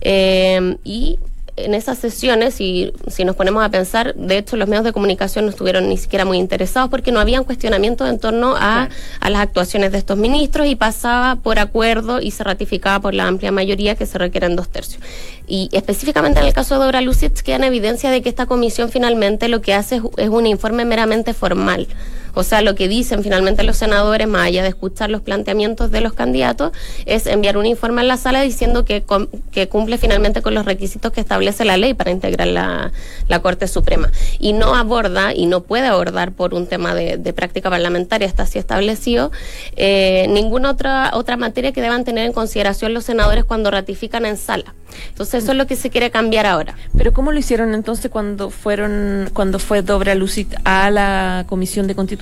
eh, 0.00 0.76
y 0.84 1.18
en 1.64 1.74
esas 1.74 1.98
sesiones, 1.98 2.60
y 2.60 2.92
si 3.08 3.24
nos 3.24 3.36
ponemos 3.36 3.64
a 3.64 3.68
pensar, 3.68 4.14
de 4.14 4.38
hecho 4.38 4.56
los 4.56 4.68
medios 4.68 4.84
de 4.84 4.92
comunicación 4.92 5.44
no 5.44 5.50
estuvieron 5.50 5.88
ni 5.88 5.96
siquiera 5.96 6.24
muy 6.24 6.38
interesados 6.38 6.88
porque 6.90 7.12
no 7.12 7.20
habían 7.20 7.44
cuestionamientos 7.44 8.08
en 8.08 8.18
torno 8.18 8.54
a, 8.56 8.88
a, 9.20 9.30
las 9.30 9.42
actuaciones 9.42 9.92
de 9.92 9.98
estos 9.98 10.16
ministros 10.16 10.66
y 10.66 10.76
pasaba 10.76 11.36
por 11.36 11.58
acuerdo 11.58 12.20
y 12.20 12.30
se 12.30 12.44
ratificaba 12.44 13.00
por 13.00 13.14
la 13.14 13.26
amplia 13.26 13.50
mayoría 13.52 13.96
que 13.96 14.06
se 14.06 14.18
requieren 14.18 14.56
dos 14.56 14.68
tercios. 14.68 15.02
Y 15.46 15.68
específicamente 15.72 16.40
en 16.40 16.46
el 16.46 16.52
caso 16.52 16.78
de 16.78 16.84
Dora 16.84 17.00
Lucitz 17.00 17.42
queda 17.42 17.56
en 17.56 17.64
evidencia 17.64 18.10
de 18.10 18.22
que 18.22 18.28
esta 18.28 18.46
comisión 18.46 18.90
finalmente 18.90 19.48
lo 19.48 19.60
que 19.60 19.74
hace 19.74 19.96
es, 19.96 20.02
es 20.16 20.28
un 20.28 20.46
informe 20.46 20.84
meramente 20.84 21.34
formal. 21.34 21.88
O 22.34 22.42
sea, 22.42 22.62
lo 22.62 22.74
que 22.74 22.88
dicen 22.88 23.22
finalmente 23.22 23.62
los 23.62 23.76
senadores, 23.76 24.28
más 24.28 24.46
allá 24.46 24.62
de 24.62 24.68
escuchar 24.68 25.10
los 25.10 25.22
planteamientos 25.22 25.90
de 25.90 26.00
los 26.00 26.12
candidatos, 26.12 26.72
es 27.06 27.26
enviar 27.26 27.56
un 27.56 27.66
informe 27.66 28.02
a 28.02 28.04
la 28.04 28.16
sala 28.16 28.42
diciendo 28.42 28.84
que, 28.84 29.02
cumple 29.68 29.98
finalmente 29.98 30.42
con 30.42 30.54
los 30.54 30.64
requisitos 30.64 31.12
que 31.12 31.20
establece 31.20 31.64
la 31.64 31.76
ley 31.76 31.94
para 31.94 32.10
integrar 32.10 32.48
la, 32.48 32.92
la 33.26 33.40
Corte 33.40 33.68
Suprema. 33.68 34.10
Y 34.38 34.52
no 34.52 34.74
aborda, 34.74 35.34
y 35.34 35.46
no 35.46 35.62
puede 35.62 35.86
abordar 35.86 36.32
por 36.32 36.54
un 36.54 36.66
tema 36.66 36.94
de, 36.94 37.18
práctica 37.32 37.70
parlamentaria, 37.70 38.26
está 38.26 38.44
así 38.44 38.58
establecido, 38.58 39.30
eh, 39.76 40.26
ninguna 40.30 40.70
otra, 40.70 41.10
otra 41.14 41.36
materia 41.36 41.72
que 41.72 41.82
deban 41.82 42.04
tener 42.04 42.24
en 42.24 42.32
consideración 42.32 42.94
los 42.94 43.04
senadores 43.04 43.44
cuando 43.44 43.70
ratifican 43.70 44.24
en 44.24 44.36
sala. 44.36 44.74
Entonces 45.08 45.42
eso 45.42 45.52
es 45.52 45.58
lo 45.58 45.66
que 45.66 45.76
se 45.76 45.90
quiere 45.90 46.10
cambiar 46.10 46.46
ahora. 46.46 46.74
Pero 46.96 47.12
¿cómo 47.12 47.32
lo 47.32 47.38
hicieron 47.38 47.74
entonces 47.74 48.10
cuando 48.10 48.50
fueron, 48.50 49.30
cuando 49.34 49.58
fue 49.58 49.82
Dobra 49.82 50.14
Lucid 50.14 50.46
a 50.64 50.90
la 50.90 51.44
Comisión 51.48 51.86
de 51.86 51.94
Constitución 51.94 52.17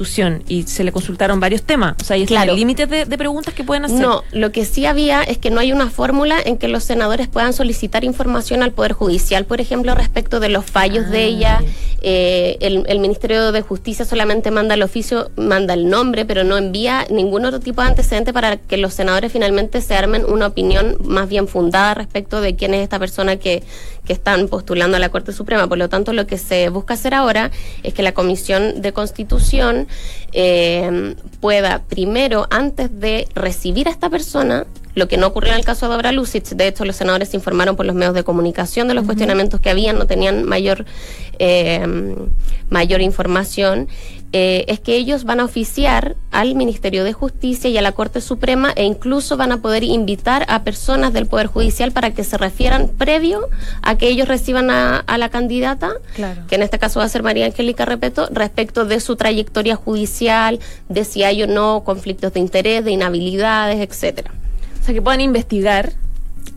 y 0.48 0.64
se 0.64 0.84
le 0.84 0.92
consultaron 0.92 1.40
varios 1.40 1.62
temas? 1.62 1.94
O 2.00 2.04
sea, 2.04 2.16
¿hay 2.16 2.26
claro. 2.26 2.54
límites 2.54 2.88
de, 2.88 3.04
de, 3.04 3.18
preguntas 3.18 3.54
que 3.54 3.64
pueden 3.64 3.84
hacer? 3.84 4.00
No, 4.00 4.22
lo 4.32 4.52
que 4.52 4.64
sí 4.64 4.86
había 4.86 5.22
es 5.22 5.38
que 5.38 5.50
no 5.50 5.60
hay 5.60 5.72
una 5.72 5.90
fórmula 5.90 6.38
en 6.44 6.58
que 6.58 6.68
los 6.68 6.84
senadores 6.84 7.28
puedan 7.28 7.52
solicitar 7.52 8.04
información 8.04 8.62
al 8.62 8.72
Poder 8.72 8.92
Judicial, 8.92 9.44
por 9.44 9.60
ejemplo, 9.60 9.94
respecto 9.94 10.40
de 10.40 10.48
los 10.48 10.64
fallos 10.64 11.10
de 11.10 11.18
ah, 11.18 11.22
ella. 11.22 11.60
Eh, 12.02 12.58
el, 12.60 12.84
el, 12.86 13.00
Ministerio 13.00 13.50
de 13.52 13.62
Justicia 13.62 14.04
solamente 14.04 14.50
manda 14.50 14.74
el 14.74 14.82
oficio, 14.82 15.30
manda 15.36 15.74
el 15.74 15.88
nombre, 15.88 16.24
pero 16.24 16.44
no 16.44 16.56
envía 16.56 17.06
ningún 17.10 17.44
otro 17.44 17.58
tipo 17.58 17.82
de 17.82 17.88
antecedente 17.88 18.32
para 18.32 18.58
que 18.58 18.76
los 18.76 18.94
senadores 18.94 19.32
finalmente 19.32 19.80
se 19.80 19.94
armen 19.96 20.24
una 20.24 20.46
opinión 20.46 20.96
más 21.02 21.28
bien 21.28 21.48
fundada 21.48 21.94
respecto 21.94 22.40
de 22.40 22.54
quién 22.54 22.74
es 22.74 22.82
esta 22.82 22.98
persona 22.98 23.36
que, 23.36 23.64
que 24.06 24.12
están 24.12 24.48
postulando 24.48 24.96
a 24.96 25.00
la 25.00 25.10
Corte 25.10 25.32
Suprema. 25.32 25.68
Por 25.68 25.78
lo 25.78 25.88
tanto, 25.88 26.12
lo 26.12 26.26
que 26.26 26.38
se 26.38 26.68
busca 26.68 26.94
hacer 26.94 27.12
ahora 27.12 27.50
es 27.82 27.92
que 27.92 28.02
la 28.02 28.12
Comisión 28.12 28.80
de 28.80 28.92
Constitución 28.92 29.88
eh, 30.32 31.14
pueda 31.40 31.82
primero, 31.82 32.46
antes 32.50 32.98
de 32.98 33.28
recibir 33.34 33.88
a 33.88 33.90
esta 33.90 34.08
persona, 34.08 34.66
lo 34.94 35.08
que 35.08 35.18
no 35.18 35.26
ocurrió 35.26 35.52
en 35.52 35.58
el 35.58 35.64
caso 35.64 35.88
de 35.88 35.94
Abra 35.94 36.10
Lucich, 36.10 36.48
de 36.54 36.68
hecho 36.68 36.86
los 36.86 36.96
senadores 36.96 37.28
se 37.28 37.36
informaron 37.36 37.76
por 37.76 37.84
los 37.84 37.94
medios 37.94 38.14
de 38.14 38.24
comunicación 38.24 38.88
de 38.88 38.94
los 38.94 39.04
cuestionamientos 39.04 39.60
que 39.60 39.68
habían, 39.68 39.98
no 39.98 40.06
tenían 40.06 40.44
mayor, 40.44 40.86
eh, 41.38 42.16
mayor 42.70 43.02
información. 43.02 43.88
Eh, 44.38 44.66
es 44.68 44.80
que 44.80 44.96
ellos 44.96 45.24
van 45.24 45.40
a 45.40 45.44
oficiar 45.44 46.14
al 46.30 46.56
Ministerio 46.56 47.04
de 47.04 47.14
Justicia 47.14 47.70
y 47.70 47.78
a 47.78 47.80
la 47.80 47.92
Corte 47.92 48.20
Suprema 48.20 48.70
e 48.76 48.84
incluso 48.84 49.38
van 49.38 49.50
a 49.50 49.62
poder 49.62 49.82
invitar 49.82 50.44
a 50.48 50.62
personas 50.62 51.14
del 51.14 51.24
Poder 51.24 51.46
Judicial 51.46 51.90
para 51.92 52.10
que 52.10 52.22
se 52.22 52.36
refieran 52.36 52.88
previo 52.88 53.48
a 53.80 53.96
que 53.96 54.08
ellos 54.08 54.28
reciban 54.28 54.68
a, 54.68 55.04
la 55.16 55.30
candidata, 55.30 55.92
que 56.48 56.54
en 56.54 56.62
este 56.62 56.78
caso 56.78 57.00
va 57.00 57.06
a 57.06 57.08
ser 57.08 57.22
María 57.22 57.46
Angélica 57.46 57.86
Repeto, 57.86 58.28
respecto 58.30 58.84
de 58.84 59.00
su 59.00 59.16
trayectoria 59.16 59.74
judicial, 59.74 60.60
de 60.90 61.04
si 61.04 61.22
hay 61.22 61.42
o 61.42 61.46
no 61.46 61.82
conflictos 61.82 62.34
de 62.34 62.40
interés, 62.40 62.84
de 62.84 62.90
inhabilidades, 62.90 63.80
etcétera. 63.80 64.32
O 64.82 64.84
sea, 64.84 64.92
que 64.92 65.00
puedan 65.00 65.22
investigar 65.22 65.94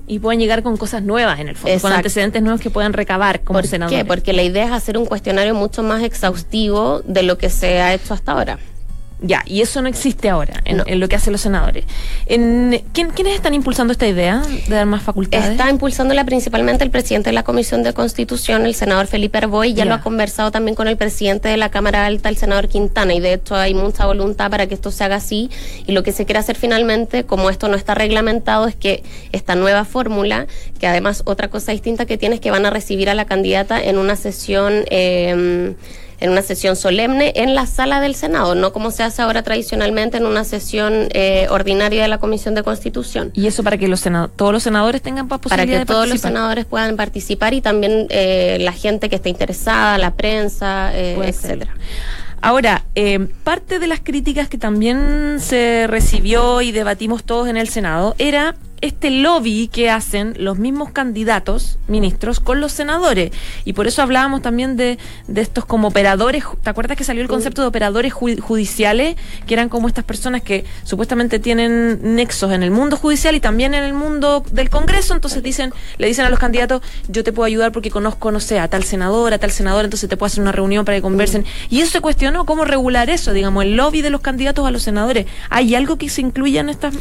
y 0.10 0.18
pueden 0.18 0.40
llegar 0.40 0.64
con 0.64 0.76
cosas 0.76 1.04
nuevas 1.04 1.40
en 1.40 1.50
el 1.50 1.56
fondo, 1.56 1.80
con 1.80 1.94
antecedentes 1.94 2.42
nuevos 2.42 2.60
que 2.60 2.72
puedan 2.72 2.94
recabar 2.94 3.42
como 3.42 3.62
¿Por 3.62 3.88
qué? 3.88 4.04
Porque 4.04 4.34
la 4.34 4.42
idea 4.42 4.66
es 4.66 4.72
hacer 4.72 4.98
un 4.98 5.06
cuestionario 5.06 5.54
mucho 5.54 5.84
más 5.84 6.02
exhaustivo 6.04 7.02
de 7.06 7.22
lo 7.22 7.38
que 7.38 7.52
se 7.52 7.80
ha 7.80 7.94
hecho 7.94 8.16
hasta 8.16 8.32
ahora. 8.32 8.58
Ya, 9.22 9.44
y 9.46 9.60
eso 9.62 9.82
no 9.82 9.90
existe 9.90 10.30
ahora 10.30 10.62
en, 10.64 11.00
lo 11.00 11.10
que 11.10 11.18
hacen 11.18 11.34
los 11.34 11.42
senadores. 11.42 11.84
En, 12.26 12.82
¿Quiénes 12.94 13.36
están 13.36 13.54
impulsando 13.54 13.92
esta 13.92 14.08
idea 14.08 14.42
de 14.68 14.74
dar 14.74 14.86
más 14.86 15.04
facultades? 15.04 15.52
Está 15.52 15.70
impulsándola 15.70 16.24
principalmente 16.24 16.86
el 16.86 16.90
presidente 16.90 17.30
de 17.30 17.34
la 17.34 17.44
Comisión 17.44 17.84
de 17.84 17.92
Constitución, 17.94 18.66
el 18.66 18.76
senador 18.76 19.08
Felipe 19.08 19.40
Arboy, 19.40 19.74
ya 19.74 19.84
lo 19.84 19.94
ha 19.94 20.02
conversado 20.02 20.52
también 20.52 20.76
con 20.76 20.88
el 20.88 20.96
presidente 20.96 21.50
de 21.50 21.58
la 21.58 21.70
Cámara 21.70 22.06
Alta, 22.06 22.30
el 22.30 22.38
senador 22.38 22.70
Quintana, 22.70 23.14
y 23.14 23.20
de 23.20 23.34
hecho 23.34 23.56
hay 23.56 23.74
mucha 23.74 24.06
voluntad 24.06 24.50
para 24.50 24.68
que 24.68 24.76
esto 24.76 24.90
se 24.90 25.04
haga 25.04 25.18
así. 25.18 25.50
Y 25.86 25.92
lo 25.92 26.02
que 26.04 26.14
se 26.14 26.24
quiere 26.24 26.40
hacer 26.40 26.56
finalmente, 26.56 27.26
como 27.26 27.50
esto 27.50 27.68
no 27.68 27.76
está 27.76 27.96
reglamentado, 27.96 28.68
es 28.68 28.76
que 28.76 29.04
esta 29.34 29.56
nueva 29.56 29.84
fórmula, 29.84 30.48
que 30.80 30.88
además 30.88 31.24
otra 31.26 31.50
cosa 31.50 31.74
distinta 31.74 32.06
que 32.06 32.18
tiene 32.18 32.36
es 32.36 32.42
que 32.42 32.52
van 32.52 32.66
a 32.66 32.70
recibir 32.70 33.10
a 33.10 33.16
la 33.16 33.26
candidata 33.26 33.84
en 33.84 33.98
una 33.98 34.16
sesión... 34.16 34.86
Eh, 34.90 35.76
en 36.20 36.32
una 36.32 36.42
sesión 36.42 36.76
solemne 36.76 37.34
en 37.36 37.56
la 37.56 37.66
sala 37.66 38.02
del 38.02 38.16
Senado, 38.16 38.56
no 38.56 38.74
como 38.74 38.92
se 38.92 39.04
hace 39.04 39.22
ahora 39.22 39.44
tradicionalmente 39.44 40.18
en 40.18 40.26
una 40.26 40.44
sesión 40.44 41.08
eh, 41.12 41.48
ordinaria 41.50 42.02
de 42.02 42.08
la 42.08 42.18
Comisión 42.18 42.56
de 42.56 42.64
Constitución. 42.64 43.32
Y 43.34 43.48
eso 43.48 43.64
para 43.64 43.78
que 43.78 43.88
los 43.88 44.04
todos 44.36 44.54
los 44.54 44.64
senadores 44.64 45.02
tengan 45.02 45.28
posibilidad 45.28 45.68
Para 45.68 45.80
que 45.80 45.86
todos 45.86 46.08
los 46.08 46.22
senadores 46.22 46.66
puedan 46.66 46.96
participar 46.96 47.54
y 47.54 47.62
también 47.62 48.08
eh, 48.10 48.58
la 48.60 48.74
gente 48.74 49.10
que 49.10 49.16
esté 49.16 49.30
interesada, 49.30 49.98
la 49.98 50.16
prensa, 50.16 50.92
eh, 50.94 51.18
etcétera. 51.24 51.76
Ahora, 52.42 52.86
parte 53.44 53.80
de 53.80 53.88
las 53.88 54.00
críticas 54.00 54.48
que 54.48 54.58
también 54.58 55.40
se 55.40 55.88
recibió 55.88 56.62
y 56.62 56.72
debatimos 56.72 57.26
todos 57.26 57.50
en 57.50 57.58
el 57.58 57.68
Senado 57.68 58.16
era 58.18 58.56
este 58.82 59.10
lobby 59.12 59.68
que 59.68 59.90
hacen 59.90 60.36
los 60.38 60.58
mismos 60.58 60.92
candidatos, 60.92 61.80
ministros, 61.88 62.40
con 62.40 62.62
los 62.62 62.72
senadores. 62.72 63.32
Y 63.66 63.74
por 63.74 63.88
eso 63.88 64.02
hablábamos 64.02 64.42
también 64.42 64.78
de, 64.78 64.98
de 65.28 65.42
estos 65.42 65.66
como 65.66 65.90
operadores, 65.90 66.44
¿te 66.64 66.70
acuerdas 66.70 66.98
que 66.98 67.04
salió 67.04 67.22
el 67.22 67.28
concepto 67.28 67.62
de 67.62 67.68
operadores 67.68 68.14
judiciales? 68.14 69.16
Que 69.46 69.54
eran 69.54 69.70
como 69.70 69.88
estas 69.88 70.06
personas 70.06 70.42
que 70.42 70.66
supuestamente 70.84 71.40
tienen 71.40 72.16
nexos 72.16 72.52
en 72.52 72.64
el 72.64 72.72
mundo 72.72 72.98
judicial 72.98 73.36
y 73.36 73.40
también 73.40 73.74
en 73.74 73.84
el 73.84 73.94
mundo 73.94 74.44
del 74.52 74.70
Congreso, 74.70 75.14
entonces 75.14 75.44
dicen, 75.44 75.74
le 75.98 76.08
dicen 76.08 76.26
a 76.26 76.30
los 76.30 76.40
candidatos, 76.40 76.82
yo 77.08 77.24
te 77.24 77.34
puedo 77.34 77.46
ayudar 77.46 77.72
porque 77.72 77.92
conozco, 77.92 78.32
no 78.32 78.40
sé, 78.40 78.60
a 78.60 78.68
tal 78.68 78.84
senador, 78.84 79.34
a 79.34 79.40
tal 79.40 79.52
senador, 79.52 79.86
entonces 79.86 80.10
te 80.10 80.18
puedo 80.18 80.28
hacer 80.28 80.42
una 80.42 80.52
reunión 80.52 80.86
para 80.86 80.98
que 80.98 81.02
conversen. 81.02 81.46
Y 81.70 81.82
eso 81.82 81.92
se 81.92 82.02
cuestionó, 82.02 82.46
¿cómo 82.46 82.66
regular 82.66 83.10
eso? 83.10 83.34
Digamos, 83.34 83.64
el 83.64 83.76
lobby 83.76 84.02
de 84.02 84.10
los 84.10 84.22
candidatos 84.22 84.66
a 84.68 84.72
los 84.72 84.84
senadores. 84.84 85.26
¿Hay 85.50 85.76
algo 85.76 85.98
que 85.98 86.10
se 86.10 86.22
incluya 86.22 86.62
en 86.62 86.70
estas 86.70 86.94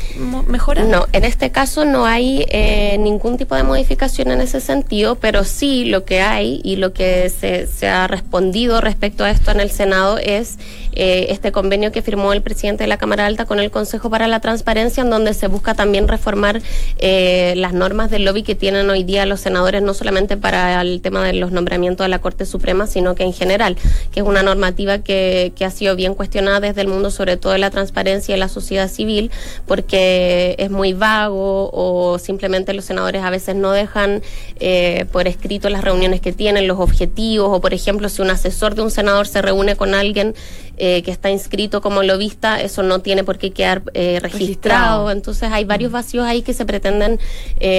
mejoras? 0.48 0.86
No, 0.86 1.06
en 1.12 1.24
este 1.24 1.50
caso 1.50 1.67
no 1.76 2.06
hay 2.06 2.46
eh, 2.48 2.96
ningún 2.98 3.36
tipo 3.36 3.54
de 3.54 3.62
modificación 3.62 4.30
en 4.30 4.40
ese 4.40 4.60
sentido, 4.60 5.16
pero 5.16 5.44
sí 5.44 5.84
lo 5.84 6.04
que 6.04 6.20
hay 6.20 6.60
y 6.64 6.76
lo 6.76 6.92
que 6.92 7.28
se, 7.28 7.88
ha 7.88 8.06
respondido 8.06 8.80
respecto 8.80 9.24
a 9.24 9.30
esto 9.30 9.50
en 9.50 9.60
el 9.60 9.70
Senado 9.70 10.18
es 10.18 10.58
eh, 10.92 11.26
este 11.30 11.52
convenio 11.52 11.92
que 11.92 12.02
firmó 12.02 12.32
el 12.32 12.42
presidente 12.42 12.84
de 12.84 12.88
la 12.88 12.96
Cámara 12.96 13.26
Alta 13.26 13.44
con 13.44 13.60
el 13.60 13.70
Consejo 13.70 14.08
para 14.08 14.26
la 14.28 14.40
Transparencia, 14.40 15.02
en 15.02 15.10
donde 15.10 15.34
se 15.34 15.46
busca 15.46 15.74
también 15.74 16.08
reformar 16.08 16.60
eh, 16.98 17.54
las 17.56 17.72
normas 17.72 18.10
del 18.10 18.24
lobby 18.24 18.42
que 18.42 18.54
tienen 18.54 18.88
hoy 18.88 19.04
día 19.04 19.26
los 19.26 19.40
senadores, 19.40 19.82
no 19.82 19.94
solamente 19.94 20.36
para 20.36 20.80
el 20.80 21.00
tema 21.02 21.24
de 21.24 21.34
los 21.34 21.52
nombramientos 21.52 22.04
de 22.04 22.08
la 22.08 22.18
Corte 22.18 22.46
Suprema, 22.46 22.86
sino 22.86 23.14
que 23.14 23.24
en 23.24 23.32
general, 23.32 23.76
que 24.10 24.20
es 24.20 24.26
una 24.26 24.42
normativa 24.42 24.98
que, 24.98 25.52
que 25.54 25.64
ha 25.64 25.70
sido 25.70 25.94
bien 25.94 26.14
cuestionada 26.14 26.60
desde 26.60 26.80
el 26.80 26.88
mundo, 26.88 27.10
sobre 27.10 27.36
todo 27.36 27.52
de 27.52 27.58
la 27.58 27.70
transparencia 27.70 28.34
y 28.34 28.38
la 28.38 28.48
sociedad 28.48 28.88
civil, 28.88 29.30
porque 29.66 30.56
es 30.58 30.70
muy 30.70 30.94
vago 30.94 31.57
o 31.72 32.18
simplemente 32.18 32.72
los 32.74 32.84
senadores 32.84 33.22
a 33.22 33.30
veces 33.30 33.56
no 33.56 33.72
dejan 33.72 34.22
eh, 34.60 35.06
por 35.12 35.28
escrito 35.28 35.68
las 35.68 35.82
reuniones 35.82 36.20
que 36.20 36.32
tienen, 36.32 36.66
los 36.66 36.78
objetivos, 36.78 37.48
o 37.50 37.60
por 37.60 37.74
ejemplo, 37.74 38.08
si 38.08 38.22
un 38.22 38.30
asesor 38.30 38.74
de 38.74 38.82
un 38.82 38.90
senador 38.90 39.26
se 39.26 39.42
reúne 39.42 39.76
con 39.76 39.94
alguien 39.94 40.34
eh, 40.76 41.02
que 41.02 41.10
está 41.10 41.30
inscrito 41.30 41.80
como 41.80 42.02
lobista, 42.02 42.60
eso 42.60 42.82
no 42.82 43.00
tiene 43.00 43.24
por 43.24 43.38
qué 43.38 43.50
quedar 43.50 43.82
eh, 43.94 44.20
registrado. 44.20 45.10
Entonces 45.10 45.50
hay 45.52 45.64
varios 45.64 45.90
vacíos 45.90 46.24
ahí 46.24 46.42
que 46.42 46.54
se 46.54 46.64
pretenden 46.64 47.18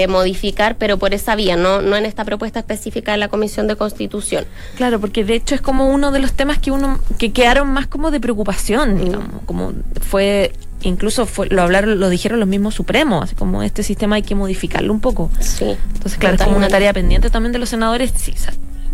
modificar, 0.09 0.77
pero 0.77 0.97
por 0.97 1.13
esa 1.13 1.35
vía, 1.35 1.55
no, 1.55 1.81
no 1.81 1.95
en 1.95 2.05
esta 2.05 2.25
propuesta 2.25 2.59
específica 2.59 3.13
de 3.13 3.17
la 3.17 3.27
Comisión 3.29 3.67
de 3.67 3.75
Constitución. 3.75 4.45
Claro, 4.75 4.99
porque 4.99 5.23
de 5.23 5.35
hecho 5.35 5.55
es 5.55 5.61
como 5.61 5.89
uno 5.89 6.11
de 6.11 6.19
los 6.19 6.33
temas 6.33 6.59
que 6.59 6.71
uno 6.71 6.99
que 7.17 7.31
quedaron 7.31 7.69
más 7.69 7.87
como 7.87 8.11
de 8.11 8.19
preocupación, 8.19 8.97
digamos, 8.97 9.41
como 9.45 9.73
fue 10.01 10.51
incluso 10.81 11.25
fue, 11.25 11.47
lo 11.47 11.61
hablaron, 11.61 11.99
lo 11.99 12.09
dijeron 12.09 12.39
los 12.39 12.49
mismos 12.49 12.75
supremos, 12.75 13.23
así 13.23 13.35
como 13.35 13.63
este 13.63 13.83
sistema 13.83 14.15
hay 14.15 14.23
que 14.23 14.35
modificarlo 14.35 14.93
un 14.93 14.99
poco. 14.99 15.31
Sí. 15.39 15.77
Entonces, 15.93 16.17
claro, 16.17 16.35
es 16.35 16.43
como 16.43 16.57
una 16.57 16.69
tarea 16.69 16.93
pendiente 16.93 17.29
también 17.29 17.51
de 17.51 17.59
los 17.59 17.69
senadores. 17.69 18.13
Sí, 18.15 18.33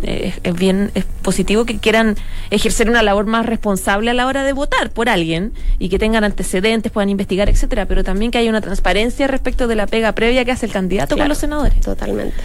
es, 0.02 0.54
bien 0.54 0.90
es 0.94 1.04
positivo 1.22 1.64
que 1.64 1.78
quieran 1.78 2.16
ejercer 2.50 2.88
una 2.88 3.02
labor 3.02 3.26
más 3.26 3.46
responsable 3.46 4.10
a 4.10 4.14
la 4.14 4.26
hora 4.26 4.44
de 4.44 4.52
votar 4.52 4.90
por 4.90 5.08
alguien 5.08 5.52
y 5.78 5.88
que 5.88 5.98
tengan 5.98 6.24
antecedentes, 6.24 6.92
puedan 6.92 7.08
investigar, 7.08 7.48
etcétera, 7.48 7.86
pero 7.86 8.04
también 8.04 8.30
que 8.30 8.38
haya 8.38 8.50
una 8.50 8.60
transparencia 8.60 9.26
respecto 9.26 9.68
de 9.68 9.74
la 9.74 9.86
pega 9.86 10.12
previa 10.12 10.44
que 10.44 10.52
hace 10.52 10.66
el 10.66 10.72
candidato 10.72 11.16
con 11.16 11.28
los 11.28 11.38
senadores. 11.38 11.80
Totalmente. 11.80 12.36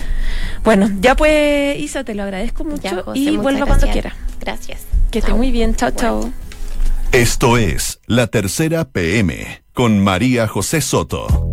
Bueno, 0.63 0.89
ya 1.01 1.15
pues 1.15 1.79
Isa, 1.79 2.03
te 2.03 2.15
lo 2.15 2.23
agradezco 2.23 2.63
mucho 2.63 3.03
y 3.13 3.35
vuelva 3.37 3.65
cuando 3.65 3.87
quiera. 3.87 4.15
Gracias. 4.39 4.81
Que 5.11 5.19
esté 5.19 5.33
muy 5.33 5.51
bien. 5.51 5.75
Chao, 5.75 5.91
chao. 5.91 6.31
Esto 7.11 7.57
es 7.57 7.99
La 8.07 8.27
Tercera 8.27 8.85
PM 8.85 9.63
con 9.73 9.99
María 9.99 10.47
José 10.47 10.79
Soto. 10.79 11.51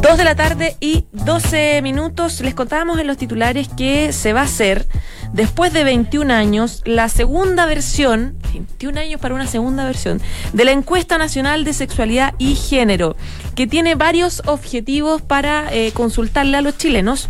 Dos 0.00 0.16
de 0.16 0.24
la 0.24 0.34
tarde 0.34 0.76
y 0.80 1.04
12 1.12 1.82
minutos. 1.82 2.40
Les 2.40 2.54
contábamos 2.54 2.98
en 2.98 3.06
los 3.06 3.18
titulares 3.18 3.68
que 3.68 4.14
se 4.14 4.32
va 4.32 4.40
a 4.40 4.44
hacer, 4.44 4.86
después 5.34 5.74
de 5.74 5.84
21 5.84 6.32
años, 6.32 6.80
la 6.86 7.10
segunda 7.10 7.66
versión, 7.66 8.38
21 8.54 8.98
años 8.98 9.20
para 9.20 9.34
una 9.34 9.46
segunda 9.46 9.84
versión, 9.84 10.22
de 10.54 10.64
la 10.64 10.72
encuesta 10.72 11.18
nacional 11.18 11.64
de 11.64 11.74
sexualidad 11.74 12.32
y 12.38 12.54
género, 12.54 13.16
que 13.54 13.66
tiene 13.66 13.96
varios 13.96 14.40
objetivos 14.46 15.20
para 15.20 15.70
eh, 15.74 15.92
consultarle 15.92 16.56
a 16.56 16.62
los 16.62 16.78
chilenos 16.78 17.28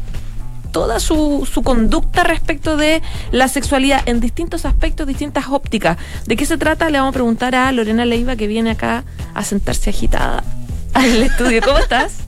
toda 0.76 1.00
su, 1.00 1.48
su 1.50 1.62
conducta 1.62 2.22
respecto 2.22 2.76
de 2.76 3.00
la 3.32 3.48
sexualidad 3.48 4.06
en 4.06 4.20
distintos 4.20 4.66
aspectos, 4.66 5.06
distintas 5.06 5.46
ópticas. 5.48 5.96
¿De 6.26 6.36
qué 6.36 6.44
se 6.44 6.58
trata? 6.58 6.90
Le 6.90 6.98
vamos 6.98 7.12
a 7.12 7.14
preguntar 7.14 7.54
a 7.54 7.72
Lorena 7.72 8.04
Leiva 8.04 8.36
que 8.36 8.46
viene 8.46 8.72
acá 8.72 9.02
a 9.32 9.42
sentarse 9.42 9.88
agitada 9.88 10.44
al 10.92 11.22
estudio. 11.22 11.62
¿Cómo 11.64 11.78
estás? 11.78 12.18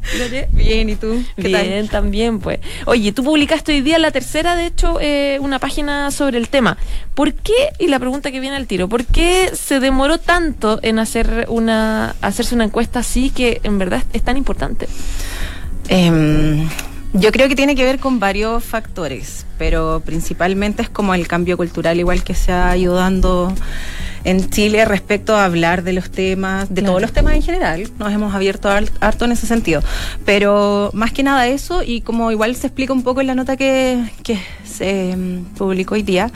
Bien, 0.52 0.88
¿y 0.88 0.97
tú? 0.97 1.23
¿Qué 1.37 1.49
Bien, 1.49 1.88
también, 1.88 2.38
pues. 2.38 2.61
Oye, 2.87 3.12
tú 3.12 3.23
publicaste 3.23 3.73
hoy 3.73 3.83
día 3.83 3.99
la 3.99 4.12
tercera, 4.12 4.57
de 4.57 4.64
hecho, 4.64 4.97
eh, 4.99 5.37
una 5.43 5.59
página 5.59 6.11
sobre 6.11 6.38
el 6.38 6.49
tema. 6.49 6.78
¿Por 7.14 7.35
qué, 7.35 7.52
y 7.78 7.88
la 7.88 7.99
pregunta 7.99 8.31
que 8.31 8.40
viene 8.40 8.57
al 8.57 8.67
tiro, 8.67 8.88
¿por 8.88 9.05
qué 9.05 9.50
se 9.52 9.78
demoró 9.78 10.17
tanto 10.17 10.81
en 10.83 11.00
hacer 11.00 11.45
una, 11.50 12.17
hacerse 12.23 12.55
una 12.55 12.64
encuesta 12.64 13.00
así 13.00 13.28
que 13.28 13.61
en 13.62 13.76
verdad 13.78 14.05
es 14.14 14.23
tan 14.23 14.38
importante? 14.38 14.88
Eh, 15.90 16.67
yo 17.12 17.32
creo 17.32 17.48
que 17.48 17.56
tiene 17.56 17.74
que 17.74 17.84
ver 17.84 17.98
con 17.98 18.20
varios 18.20 18.64
factores, 18.64 19.46
pero 19.56 20.02
principalmente 20.04 20.82
es 20.82 20.88
como 20.90 21.14
el 21.14 21.26
cambio 21.26 21.56
cultural, 21.56 21.98
igual 21.98 22.22
que 22.22 22.34
se 22.34 22.52
ha 22.52 22.76
ido 22.76 22.94
dando 22.94 23.52
en 24.24 24.50
Chile 24.50 24.84
respecto 24.84 25.36
a 25.36 25.44
hablar 25.44 25.82
de 25.84 25.92
los 25.92 26.10
temas, 26.10 26.72
de 26.74 26.82
todos 26.82 27.00
los 27.00 27.12
temas 27.12 27.34
en 27.34 27.42
general. 27.42 27.88
Nos 27.98 28.12
hemos 28.12 28.34
abierto 28.34 28.68
harto 28.68 29.24
en 29.24 29.32
ese 29.32 29.46
sentido. 29.46 29.82
Pero 30.24 30.90
más 30.92 31.12
que 31.12 31.22
nada 31.22 31.46
eso, 31.46 31.82
y 31.82 32.02
como 32.02 32.30
igual 32.30 32.54
se 32.56 32.66
explica 32.66 32.92
un 32.92 33.02
poco 33.02 33.20
en 33.20 33.28
la 33.28 33.34
nota 33.34 33.56
que, 33.56 34.04
que 34.22 34.38
se 34.64 35.16
mm, 35.16 35.54
publicó 35.56 35.94
hoy 35.94 36.02
día, 36.02 36.30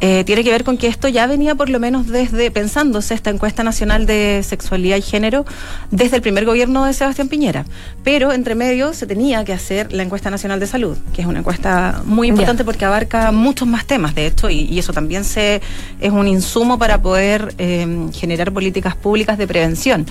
eh, 0.00 0.24
tiene 0.24 0.44
que 0.44 0.50
ver 0.50 0.62
con 0.62 0.76
que 0.76 0.88
esto 0.88 1.08
ya 1.08 1.26
venía 1.26 1.54
por 1.54 1.70
lo 1.70 1.80
menos 1.80 2.06
desde, 2.06 2.50
pensándose 2.50 3.14
esta 3.14 3.30
encuesta 3.30 3.64
nacional 3.64 4.04
de 4.04 4.42
sexualidad 4.44 4.96
y 4.98 5.02
género, 5.02 5.46
desde 5.90 6.16
el 6.16 6.22
primer 6.22 6.44
gobierno 6.44 6.84
de 6.84 6.92
Sebastián 6.92 7.28
Piñera. 7.28 7.64
Pero 8.04 8.32
entre 8.32 8.54
medio 8.54 8.92
se 8.92 9.06
tenía 9.06 9.44
que 9.44 9.52
hacer 9.52 9.92
la 9.92 10.02
encuesta 10.02 10.30
nacional 10.30 10.60
de 10.60 10.66
salud, 10.66 10.96
que 11.14 11.22
es 11.22 11.26
una 11.26 11.38
encuesta 11.38 12.02
muy 12.04 12.28
importante 12.28 12.64
porque 12.64 12.84
abarca 12.84 13.32
muchos 13.32 13.66
más 13.66 13.86
temas, 13.86 14.14
de 14.14 14.26
hecho, 14.26 14.50
y, 14.50 14.78
eso 14.78 14.92
también 14.92 15.24
se, 15.24 15.62
es 16.00 16.12
un 16.12 16.28
insumo 16.28 16.78
para 16.78 17.00
poder 17.00 17.54
eh, 17.56 18.08
generar 18.12 18.52
políticas 18.52 18.94
públicas 18.94 19.38
de 19.38 19.46
prevención. 19.46 20.06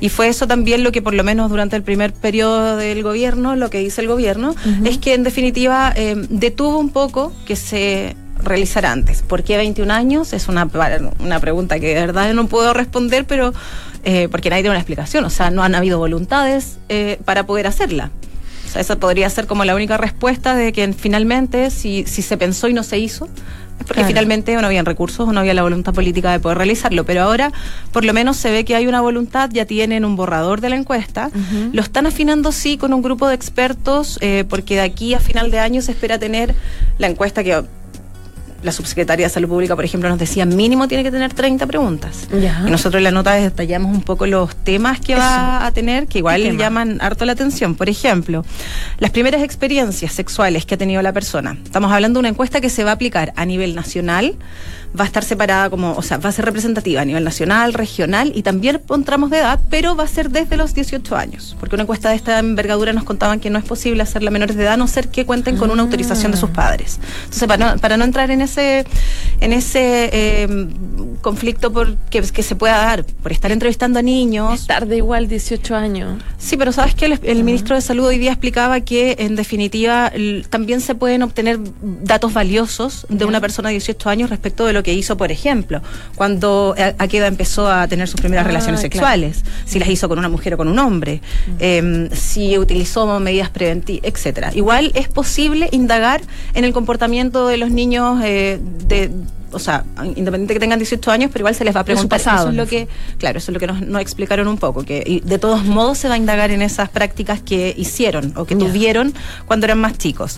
Y 0.00 0.10
fue 0.10 0.28
eso 0.28 0.46
también 0.46 0.84
lo 0.84 0.92
que 0.92 1.02
por 1.02 1.14
lo 1.14 1.24
menos 1.24 1.50
durante 1.50 1.74
el 1.74 1.82
primer 1.82 2.12
periodo 2.12 2.76
del 2.76 3.02
gobierno, 3.02 3.56
lo 3.56 3.70
que 3.70 3.78
dice 3.78 4.02
el 4.02 4.08
gobierno, 4.08 4.54
es 4.84 4.98
que 4.98 5.14
en 5.14 5.22
definitiva 5.22 5.92
eh, 5.96 6.14
detuvo 6.28 6.78
un 6.78 6.90
poco 6.90 7.32
que 7.46 7.56
se 7.56 8.14
realizar 8.42 8.86
antes. 8.86 9.22
¿Por 9.22 9.42
qué 9.42 9.56
21 9.56 9.92
años? 9.92 10.32
Es 10.32 10.48
una, 10.48 10.68
una 11.18 11.40
pregunta 11.40 11.78
que 11.78 11.94
de 11.94 12.00
verdad 12.00 12.32
no 12.34 12.46
puedo 12.46 12.72
responder, 12.74 13.24
pero 13.26 13.52
eh, 14.04 14.28
porque 14.30 14.50
nadie 14.50 14.62
tiene 14.62 14.74
una 14.74 14.80
explicación. 14.80 15.24
O 15.24 15.30
sea, 15.30 15.50
no 15.50 15.62
han 15.62 15.74
habido 15.74 15.98
voluntades 15.98 16.78
eh, 16.88 17.18
para 17.24 17.46
poder 17.46 17.66
hacerla. 17.66 18.10
O 18.66 18.70
sea, 18.70 18.80
esa 18.80 18.96
podría 18.96 19.28
ser 19.30 19.46
como 19.46 19.64
la 19.64 19.74
única 19.74 19.96
respuesta 19.96 20.54
de 20.54 20.72
que 20.72 20.92
finalmente, 20.92 21.70
si, 21.70 22.04
si 22.06 22.22
se 22.22 22.36
pensó 22.36 22.68
y 22.68 22.72
no 22.72 22.82
se 22.82 22.98
hizo, 22.98 23.28
porque 23.86 24.04
finalmente 24.04 24.54
no 24.54 24.66
habían 24.66 24.86
recursos 24.86 25.28
o 25.28 25.32
no 25.32 25.40
había 25.40 25.54
la 25.54 25.62
voluntad 25.62 25.94
política 25.94 26.32
de 26.32 26.40
poder 26.40 26.58
realizarlo. 26.58 27.04
Pero 27.04 27.22
ahora, 27.22 27.52
por 27.92 28.04
lo 28.04 28.12
menos, 28.12 28.36
se 28.36 28.50
ve 28.50 28.64
que 28.64 28.74
hay 28.74 28.86
una 28.86 29.00
voluntad, 29.00 29.50
ya 29.52 29.64
tienen 29.64 30.04
un 30.04 30.16
borrador 30.16 30.60
de 30.60 30.70
la 30.70 30.76
encuesta. 30.76 31.30
Lo 31.72 31.82
están 31.82 32.06
afinando, 32.06 32.52
sí, 32.52 32.78
con 32.78 32.92
un 32.92 33.02
grupo 33.02 33.28
de 33.28 33.34
expertos, 33.34 34.18
eh, 34.20 34.44
porque 34.48 34.76
de 34.76 34.82
aquí 34.82 35.14
a 35.14 35.20
final 35.20 35.50
de 35.50 35.58
año 35.58 35.82
se 35.82 35.92
espera 35.92 36.18
tener 36.18 36.54
la 36.98 37.06
encuesta 37.06 37.44
que 37.44 37.64
la 38.66 38.72
subsecretaria 38.72 39.26
de 39.26 39.30
Salud 39.30 39.48
Pública, 39.48 39.74
por 39.74 39.84
ejemplo, 39.84 40.08
nos 40.08 40.18
decía 40.18 40.44
mínimo 40.44 40.88
tiene 40.88 41.04
que 41.04 41.10
tener 41.10 41.32
30 41.32 41.66
preguntas. 41.66 42.28
Y 42.32 42.70
nosotros 42.70 42.98
en 42.98 43.04
la 43.04 43.10
nota 43.10 43.32
detallamos 43.34 43.94
un 43.94 44.02
poco 44.02 44.26
los 44.26 44.54
temas 44.56 45.00
que 45.00 45.14
va 45.14 45.64
a 45.64 45.70
tener, 45.70 46.06
que 46.06 46.18
igual 46.18 46.56
llaman 46.58 46.98
harto 47.00 47.24
la 47.24 47.32
atención. 47.32 47.74
Por 47.74 47.88
ejemplo, 47.88 48.44
las 48.98 49.10
primeras 49.10 49.42
experiencias 49.42 50.12
sexuales 50.12 50.66
que 50.66 50.74
ha 50.74 50.78
tenido 50.78 51.00
la 51.00 51.12
persona. 51.12 51.56
Estamos 51.64 51.92
hablando 51.92 52.18
de 52.18 52.20
una 52.20 52.28
encuesta 52.28 52.60
que 52.60 52.68
se 52.68 52.84
va 52.84 52.90
a 52.90 52.94
aplicar 52.94 53.32
a 53.36 53.44
nivel 53.46 53.74
nacional 53.74 54.36
va 54.98 55.04
a 55.04 55.06
estar 55.06 55.24
separada 55.24 55.70
como, 55.70 55.94
o 55.94 56.02
sea, 56.02 56.18
va 56.18 56.30
a 56.30 56.32
ser 56.32 56.44
representativa 56.44 57.02
a 57.02 57.04
nivel 57.04 57.24
nacional, 57.24 57.74
regional 57.74 58.32
y 58.34 58.42
también 58.42 58.80
con 58.86 59.04
tramos 59.04 59.30
de 59.30 59.38
edad, 59.38 59.60
pero 59.70 59.96
va 59.96 60.04
a 60.04 60.08
ser 60.08 60.30
desde 60.30 60.56
los 60.56 60.74
18 60.74 61.16
años, 61.16 61.56
porque 61.60 61.76
una 61.76 61.82
encuesta 61.82 62.10
de 62.10 62.16
esta 62.16 62.38
envergadura 62.38 62.92
nos 62.92 63.04
contaban 63.04 63.40
que 63.40 63.50
no 63.50 63.58
es 63.58 63.64
posible 63.64 64.02
hacerla 64.02 64.30
menores 64.30 64.56
de 64.56 64.62
edad, 64.62 64.74
a 64.74 64.76
no 64.76 64.88
ser 64.88 65.08
que 65.08 65.26
cuenten 65.26 65.56
con 65.56 65.70
una 65.70 65.82
autorización 65.82 66.32
de 66.32 66.38
sus 66.38 66.50
ah. 66.50 66.54
padres. 66.54 66.98
Entonces, 67.24 67.48
para 67.48 67.74
no, 67.74 67.80
para 67.80 67.96
no 67.96 68.04
entrar 68.04 68.30
en 68.30 68.40
ese, 68.40 68.55
en 68.58 69.52
ese 69.52 70.10
eh, 70.12 70.68
conflicto 71.20 71.72
por, 71.72 71.96
que, 72.10 72.22
se 72.22 72.56
pueda 72.56 72.76
dar 72.76 73.04
por 73.04 73.32
estar 73.32 73.52
entrevistando 73.52 73.98
a 73.98 74.02
niños. 74.02 74.60
Es 74.60 74.66
tarde 74.66 74.96
igual, 74.96 75.28
18 75.28 75.74
años. 75.74 76.22
Sí, 76.38 76.56
pero 76.56 76.72
sabes 76.72 76.94
que 76.94 77.18
el, 77.22 77.44
ministro 77.44 77.74
de 77.74 77.80
Salud 77.80 78.06
hoy 78.06 78.18
día 78.18 78.32
explicaba 78.32 78.80
que 78.80 79.16
en 79.18 79.36
definitiva 79.36 80.12
también 80.50 80.80
se 80.80 80.94
pueden 80.94 81.22
obtener 81.22 81.58
datos 82.02 82.32
valiosos 82.32 83.06
de 83.08 83.24
una 83.24 83.40
persona 83.40 83.68
de 83.68 83.74
18 83.74 84.08
años 84.08 84.30
respecto 84.30 84.66
de 84.66 84.72
lo 84.72 84.82
que 84.82 84.94
hizo, 84.94 85.16
por 85.16 85.30
ejemplo, 85.30 85.82
cuando 86.14 86.74
Aqueda 86.98 87.26
empezó 87.26 87.70
a 87.70 87.86
tener 87.88 88.08
sus 88.08 88.20
primeras 88.20 88.44
ah, 88.44 88.48
relaciones 88.48 88.80
sexuales, 88.80 89.44
si 89.64 89.78
las 89.78 89.88
hizo 89.88 90.08
con 90.08 90.18
una 90.18 90.28
mujer 90.28 90.54
o 90.54 90.56
con 90.56 90.68
un 90.68 90.78
hombre, 90.78 91.20
em, 91.58 92.10
si 92.10 92.58
utilizó 92.58 93.18
medidas 93.20 93.50
preventivas, 93.50 94.04
etcétera. 94.04 94.50
Igual 94.54 94.92
es 94.94 95.08
posible 95.08 95.68
indagar 95.72 96.20
en 96.54 96.64
el 96.64 96.72
comportamiento 96.72 97.46
de 97.46 97.56
los 97.56 97.70
niños 97.70 98.22
eh, 98.24 98.35
de 98.88 99.10
o 99.52 99.58
sea, 99.58 99.84
independiente 100.02 100.54
que 100.54 100.60
tengan 100.60 100.78
18 100.78 101.10
años, 101.10 101.30
pero 101.32 101.42
igual 101.42 101.54
se 101.54 101.64
les 101.64 101.74
va 101.74 101.80
a 101.80 101.84
preguntar. 101.84 102.20
eso 102.20 102.48
es 102.48 102.54
lo 102.54 102.66
que, 102.66 102.88
claro, 103.18 103.38
eso 103.38 103.50
es 103.50 103.54
lo 103.54 103.60
que 103.60 103.66
nos, 103.66 104.02
explicaron 104.02 104.48
un 104.48 104.58
poco, 104.58 104.84
que 104.84 105.22
de 105.24 105.38
todos 105.38 105.64
modos 105.64 105.98
se 105.98 106.08
va 106.08 106.14
a 106.14 106.18
indagar 106.18 106.50
en 106.50 106.62
esas 106.62 106.88
prácticas 106.90 107.40
que 107.40 107.74
hicieron 107.76 108.32
o 108.36 108.44
que 108.44 108.54
tuvieron 108.56 109.14
cuando 109.46 109.66
eran 109.66 109.78
más 109.78 109.96
chicos. 109.98 110.36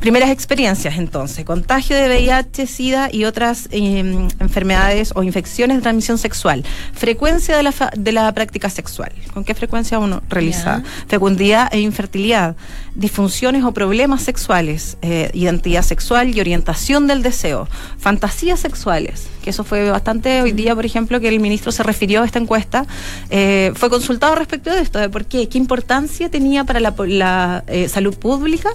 Primeras 0.00 0.30
experiencias, 0.30 0.98
entonces, 0.98 1.44
contagio 1.44 1.96
de 1.96 2.08
VIH, 2.08 2.66
SIDA 2.66 3.08
y 3.10 3.24
otras 3.24 3.68
em, 3.70 4.28
enfermedades 4.40 5.12
o 5.14 5.22
infecciones 5.22 5.78
de 5.78 5.82
transmisión 5.82 6.18
sexual. 6.18 6.64
Frecuencia 6.92 7.56
de 7.56 7.62
la, 7.62 7.72
de 7.96 8.12
la 8.12 8.32
práctica 8.34 8.68
sexual. 8.68 9.12
¿Con 9.32 9.44
qué 9.44 9.54
frecuencia 9.54 9.98
uno 9.98 10.22
realiza? 10.28 10.82
Fecundidad 11.08 11.68
e 11.72 11.80
infertilidad. 11.80 12.56
Disfunciones 12.94 13.62
o 13.64 13.72
problemas 13.72 14.22
sexuales. 14.22 14.96
Eh, 15.02 15.30
identidad 15.32 15.82
sexual 15.82 16.34
y 16.34 16.40
orientación 16.40 17.06
del 17.06 17.22
deseo. 17.22 17.68
Fantasía 17.98 18.56
sexuales, 18.56 19.28
que 19.42 19.50
eso 19.50 19.62
fue 19.62 19.90
bastante 19.90 20.42
hoy 20.42 20.52
día, 20.52 20.74
por 20.74 20.84
ejemplo, 20.84 21.20
que 21.20 21.28
el 21.28 21.38
ministro 21.38 21.70
se 21.70 21.82
refirió 21.82 22.22
a 22.22 22.26
esta 22.26 22.40
encuesta, 22.40 22.86
eh, 23.30 23.72
fue 23.74 23.90
consultado 23.90 24.34
respecto 24.34 24.74
de 24.74 24.80
esto, 24.80 24.98
de 24.98 25.08
por 25.08 25.24
qué, 25.24 25.48
qué 25.48 25.58
importancia 25.58 26.28
tenía 26.30 26.64
para 26.64 26.80
la, 26.80 27.64
eh, 27.68 27.88
salud 27.88 28.16
pública 28.16 28.70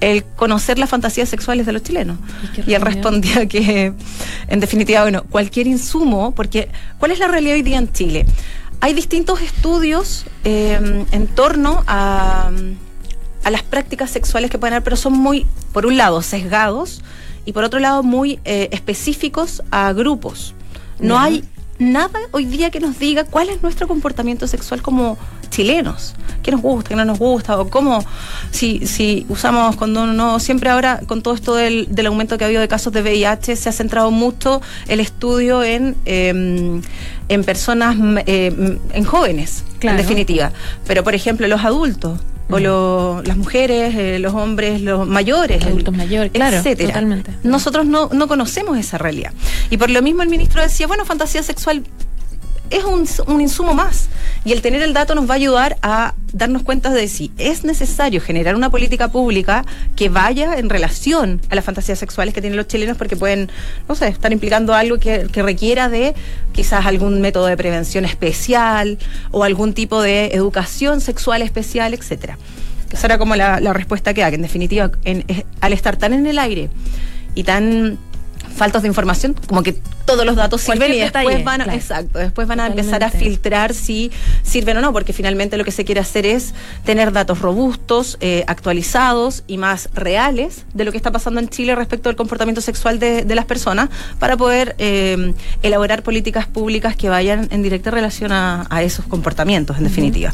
el 0.00 0.24
conocer 0.24 0.78
las 0.78 0.90
fantasías 0.90 1.28
sexuales 1.30 1.64
de 1.64 1.72
los 1.72 1.82
chilenos. 1.82 2.18
Y, 2.66 2.74
él 2.74 2.82
respondía 2.82 3.46
que, 3.48 3.94
en 4.48 4.60
definitiva, 4.60 5.02
bueno, 5.02 5.24
cualquier 5.24 5.66
insumo, 5.66 6.34
porque 6.34 6.68
¿cuál 6.98 7.12
es 7.12 7.18
la 7.18 7.28
realidad 7.28 7.54
hoy 7.54 7.62
día 7.62 7.78
en 7.78 7.90
Chile? 7.90 8.26
Hay 8.80 8.92
distintos 8.92 9.40
estudios 9.40 10.26
en 10.44 11.26
torno 11.34 11.82
a, 11.86 12.50
a 13.44 13.50
las 13.50 13.62
prácticas 13.62 14.10
sexuales 14.10 14.50
que 14.50 14.58
pueden 14.58 14.74
haber, 14.74 14.84
pero 14.84 14.96
son 14.96 15.12
muy, 15.12 15.46
por 15.72 15.86
un 15.86 15.96
lado, 15.96 16.22
sesgados 16.22 17.02
y 17.44 17.52
por 17.52 17.64
otro 17.64 17.78
lado 17.78 18.02
muy 18.02 18.40
eh, 18.44 18.68
específicos 18.72 19.62
a 19.70 19.92
grupos. 19.92 20.54
No 20.98 21.18
hay 21.18 21.44
nada 21.78 22.20
hoy 22.30 22.44
día 22.44 22.70
que 22.70 22.80
nos 22.80 22.98
diga 22.98 23.24
cuál 23.24 23.48
es 23.48 23.62
nuestro 23.62 23.88
comportamiento 23.88 24.46
sexual 24.46 24.80
como 24.80 25.18
chilenos, 25.50 26.14
qué 26.42 26.50
nos 26.50 26.62
gusta, 26.62 26.88
qué 26.88 26.96
no 26.96 27.04
nos 27.04 27.18
gusta, 27.18 27.58
o 27.58 27.68
cómo, 27.68 28.04
si, 28.50 28.86
si 28.86 29.26
usamos 29.28 29.76
cuando 29.76 30.06
no, 30.06 30.38
siempre 30.40 30.70
ahora 30.70 31.00
con 31.06 31.22
todo 31.22 31.34
esto 31.34 31.54
del, 31.54 31.86
del, 31.90 32.06
aumento 32.06 32.38
que 32.38 32.44
ha 32.44 32.46
habido 32.46 32.60
de 32.60 32.68
casos 32.68 32.92
de 32.92 33.02
VIH, 33.02 33.56
se 33.56 33.68
ha 33.68 33.72
centrado 33.72 34.10
mucho 34.10 34.62
el 34.88 35.00
estudio 35.00 35.62
en, 35.62 35.96
em, 36.04 36.82
en 37.28 37.44
personas, 37.44 37.96
eh, 38.26 38.78
en 38.92 39.04
jóvenes, 39.04 39.64
en 39.80 39.96
definitiva. 39.96 40.52
Pero, 40.86 41.04
por 41.04 41.14
ejemplo, 41.14 41.46
los 41.46 41.64
adultos, 41.64 42.20
o 42.50 43.22
las 43.24 43.36
mujeres, 43.36 43.94
eh, 43.94 44.18
los 44.18 44.34
hombres, 44.34 44.80
los 44.80 45.06
mayores, 45.06 45.64
adultos 45.64 45.96
mayores, 45.96 46.32
claro, 46.32 46.62
Totalmente. 46.62 47.32
Nosotros 47.42 47.86
no, 47.86 48.08
no 48.12 48.28
conocemos 48.28 48.78
esa 48.78 48.98
realidad. 48.98 49.32
Y 49.70 49.76
por 49.76 49.90
lo 49.90 50.02
mismo 50.02 50.22
el 50.22 50.28
ministro 50.28 50.62
decía, 50.62 50.86
bueno, 50.86 51.04
fantasía 51.04 51.42
sexual 51.42 51.84
es 52.74 52.84
un, 52.84 53.06
un, 53.32 53.40
insumo 53.40 53.72
más. 53.72 54.08
Y 54.44 54.52
el 54.52 54.60
tener 54.60 54.82
el 54.82 54.92
dato 54.92 55.14
nos 55.14 55.28
va 55.28 55.34
a 55.34 55.36
ayudar 55.36 55.76
a 55.82 56.14
darnos 56.32 56.62
cuenta 56.62 56.90
de 56.90 57.06
si 57.06 57.30
es 57.38 57.64
necesario 57.64 58.20
generar 58.20 58.56
una 58.56 58.70
política 58.70 59.12
pública 59.12 59.64
que 59.94 60.08
vaya 60.08 60.58
en 60.58 60.68
relación 60.68 61.40
a 61.50 61.54
las 61.54 61.64
fantasías 61.64 61.98
sexuales 61.98 62.34
que 62.34 62.40
tienen 62.40 62.56
los 62.56 62.66
chilenos, 62.66 62.96
porque 62.96 63.16
pueden, 63.16 63.50
no 63.88 63.94
sé, 63.94 64.08
estar 64.08 64.32
implicando 64.32 64.74
algo 64.74 64.98
que, 64.98 65.28
requiera 65.44 65.88
de 65.88 66.14
quizás 66.52 66.86
algún 66.86 67.20
método 67.20 67.46
de 67.46 67.56
prevención 67.56 68.04
especial 68.04 68.98
o 69.30 69.44
algún 69.44 69.74
tipo 69.74 70.02
de 70.02 70.26
educación 70.26 71.00
sexual 71.00 71.42
especial, 71.42 71.94
etcétera. 71.94 72.38
Esa 72.90 73.06
era 73.06 73.18
como 73.18 73.36
la, 73.36 73.60
la 73.60 73.72
respuesta 73.72 74.14
que 74.14 74.22
da, 74.22 74.30
que 74.30 74.36
en 74.36 74.42
definitiva, 74.42 74.90
en, 75.04 75.24
al 75.60 75.72
estar 75.72 75.96
tan 75.96 76.12
en 76.12 76.26
el 76.26 76.38
aire 76.38 76.70
y 77.34 77.44
tan 77.44 77.98
faltos 78.54 78.82
de 78.82 78.88
información, 78.88 79.34
como 79.46 79.62
que 79.62 79.74
todos 80.04 80.24
los 80.24 80.36
datos 80.36 80.60
sirven 80.60 80.92
y 80.92 80.98
después 80.98 81.44
van 81.44 81.62
a, 81.62 81.74
exacto, 81.74 82.18
después 82.18 82.46
van 82.46 82.60
a 82.60 82.66
empezar 82.66 83.02
a 83.02 83.10
filtrar 83.10 83.74
si 83.74 84.10
sirven 84.42 84.76
o 84.76 84.80
no, 84.80 84.92
porque 84.92 85.12
finalmente 85.12 85.56
lo 85.56 85.64
que 85.64 85.70
se 85.70 85.84
quiere 85.84 86.00
hacer 86.00 86.26
es 86.26 86.54
tener 86.84 87.12
datos 87.12 87.40
robustos, 87.40 88.18
eh, 88.20 88.44
actualizados 88.46 89.44
y 89.46 89.58
más 89.58 89.88
reales 89.94 90.64
de 90.74 90.84
lo 90.84 90.90
que 90.90 90.96
está 90.96 91.10
pasando 91.10 91.40
en 91.40 91.48
Chile 91.48 91.74
respecto 91.74 92.08
al 92.08 92.16
comportamiento 92.16 92.60
sexual 92.60 92.98
de, 92.98 93.24
las 93.34 93.46
personas 93.46 93.88
para 94.20 94.36
poder 94.36 94.76
eh, 94.78 95.34
elaborar 95.64 96.04
políticas 96.04 96.46
públicas 96.46 96.94
que 96.94 97.08
vayan 97.08 97.48
en 97.50 97.64
directa 97.64 97.90
relación 97.90 98.30
a, 98.30 98.64
esos 98.82 99.06
comportamientos, 99.06 99.78
en 99.78 99.84
definitiva. 99.84 100.32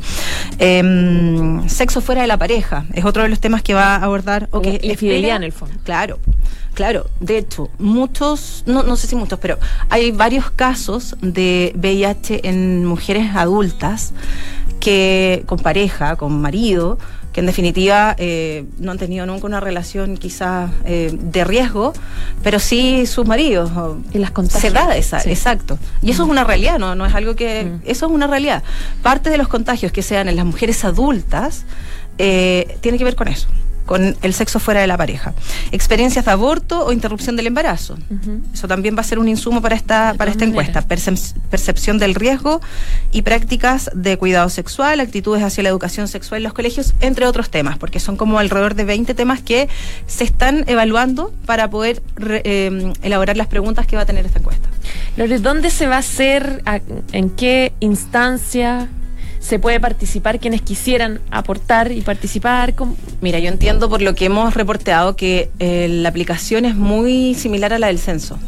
Em, 0.58 1.66
sexo 1.68 2.00
fuera 2.00 2.22
de 2.22 2.26
la 2.26 2.36
pareja 2.36 2.84
es 2.92 3.04
otro 3.04 3.22
de 3.22 3.28
los 3.28 3.40
temas 3.40 3.62
que 3.62 3.74
va 3.74 3.96
a 3.96 4.04
abordar 4.04 4.48
o 4.50 4.60
que 4.60 4.80
infidelidad 4.82 5.36
en 5.36 5.44
el 5.44 5.52
fondo. 5.52 5.76
Claro. 5.84 6.18
Claro, 6.74 7.06
de 7.20 7.38
hecho, 7.38 7.68
muchos, 7.78 8.62
no, 8.66 8.82
no 8.82 8.96
sé 8.96 9.06
si 9.06 9.16
muchos, 9.16 9.38
pero 9.38 9.58
hay 9.88 10.12
varios 10.12 10.50
casos 10.50 11.16
de 11.20 11.72
VIH 11.76 12.48
en 12.48 12.84
mujeres 12.84 13.34
adultas 13.34 14.12
que 14.78 15.42
con 15.46 15.58
pareja, 15.58 16.16
con 16.16 16.40
marido, 16.40 16.98
que 17.32 17.40
en 17.40 17.46
definitiva 17.46 18.16
eh, 18.18 18.64
no 18.78 18.90
han 18.90 18.98
tenido 18.98 19.24
nunca 19.26 19.46
una 19.46 19.60
relación 19.60 20.16
quizás 20.16 20.70
eh, 20.84 21.10
de 21.12 21.44
riesgo, 21.44 21.92
pero 22.42 22.58
sí 22.58 23.06
sus 23.06 23.26
maridos. 23.26 23.70
Y 24.12 24.18
las 24.18 24.32
contagios. 24.32 24.62
Se 24.62 24.70
da 24.70 24.96
esa, 24.96 25.20
exacto. 25.20 25.78
Y 26.02 26.10
eso 26.10 26.24
es 26.24 26.28
una 26.28 26.44
realidad, 26.44 26.78
¿no? 26.78 26.94
No 26.94 27.06
es 27.06 27.14
algo 27.14 27.36
que... 27.36 27.64
Mm. 27.64 27.82
Eso 27.84 28.06
es 28.06 28.12
una 28.12 28.26
realidad. 28.26 28.64
Parte 29.02 29.30
de 29.30 29.38
los 29.38 29.46
contagios 29.46 29.92
que 29.92 30.02
sean 30.02 30.28
en 30.28 30.36
las 30.36 30.44
mujeres 30.44 30.84
adultas 30.84 31.64
eh, 32.18 32.78
tiene 32.80 32.98
que 32.98 33.04
ver 33.04 33.14
con 33.14 33.28
eso 33.28 33.48
con 33.90 34.16
el 34.22 34.34
sexo 34.34 34.60
fuera 34.60 34.80
de 34.80 34.86
la 34.86 34.96
pareja. 34.96 35.34
Experiencias 35.72 36.24
de 36.24 36.30
aborto 36.30 36.86
o 36.86 36.92
interrupción 36.92 37.34
del 37.34 37.48
embarazo. 37.48 37.98
Eso 38.54 38.68
también 38.68 38.94
va 38.96 39.00
a 39.00 39.02
ser 39.02 39.18
un 39.18 39.28
insumo 39.28 39.60
para 39.60 39.74
esta, 39.74 40.14
para 40.16 40.30
esta 40.30 40.44
encuesta. 40.44 40.82
percepción 40.82 41.98
del 41.98 42.14
riesgo 42.14 42.60
y 43.10 43.22
prácticas 43.22 43.90
de 43.92 44.16
cuidado 44.16 44.48
sexual, 44.48 45.00
actitudes 45.00 45.42
hacia 45.42 45.64
la 45.64 45.70
educación 45.70 46.06
sexual 46.06 46.38
en 46.38 46.44
los 46.44 46.52
colegios, 46.52 46.94
entre 47.00 47.26
otros 47.26 47.50
temas, 47.50 47.78
porque 47.78 47.98
son 47.98 48.16
como 48.16 48.38
alrededor 48.38 48.76
de 48.76 48.84
20 48.84 49.12
temas 49.14 49.40
que 49.40 49.68
se 50.06 50.22
están 50.22 50.62
evaluando 50.68 51.34
para 51.44 51.68
poder 51.68 52.00
em, 52.44 52.92
elaborar 53.02 53.36
las 53.36 53.48
preguntas 53.48 53.88
que 53.88 53.96
va 53.96 54.02
a 54.02 54.06
tener 54.06 54.24
esta 54.24 54.38
encuesta. 54.38 54.68
Lore, 55.16 55.40
¿dónde 55.40 55.68
se 55.68 55.88
va 55.88 55.96
a 55.96 55.98
hacer? 55.98 56.62
¿En 57.10 57.30
qué 57.30 57.72
instancia? 57.80 58.88
Se 59.50 59.58
puede 59.58 59.80
participar 59.80 60.38
quienes 60.38 60.62
quisieran 60.62 61.20
aportar 61.32 61.90
y 61.90 62.02
participar. 62.02 62.72
Mira, 63.20 63.40
yo 63.40 63.48
entiendo 63.48 63.90
por 63.90 64.00
lo 64.00 64.14
que 64.14 64.26
hemos 64.26 64.54
reporteado 64.54 65.16
que 65.16 65.50
eh, 65.58 65.88
la 65.90 66.08
aplicación 66.08 66.64
es 66.66 66.76
muy 66.76 67.34
similar 67.34 67.72
a 67.72 67.80
la 67.80 67.88
del 67.88 67.98
censo. 67.98 68.38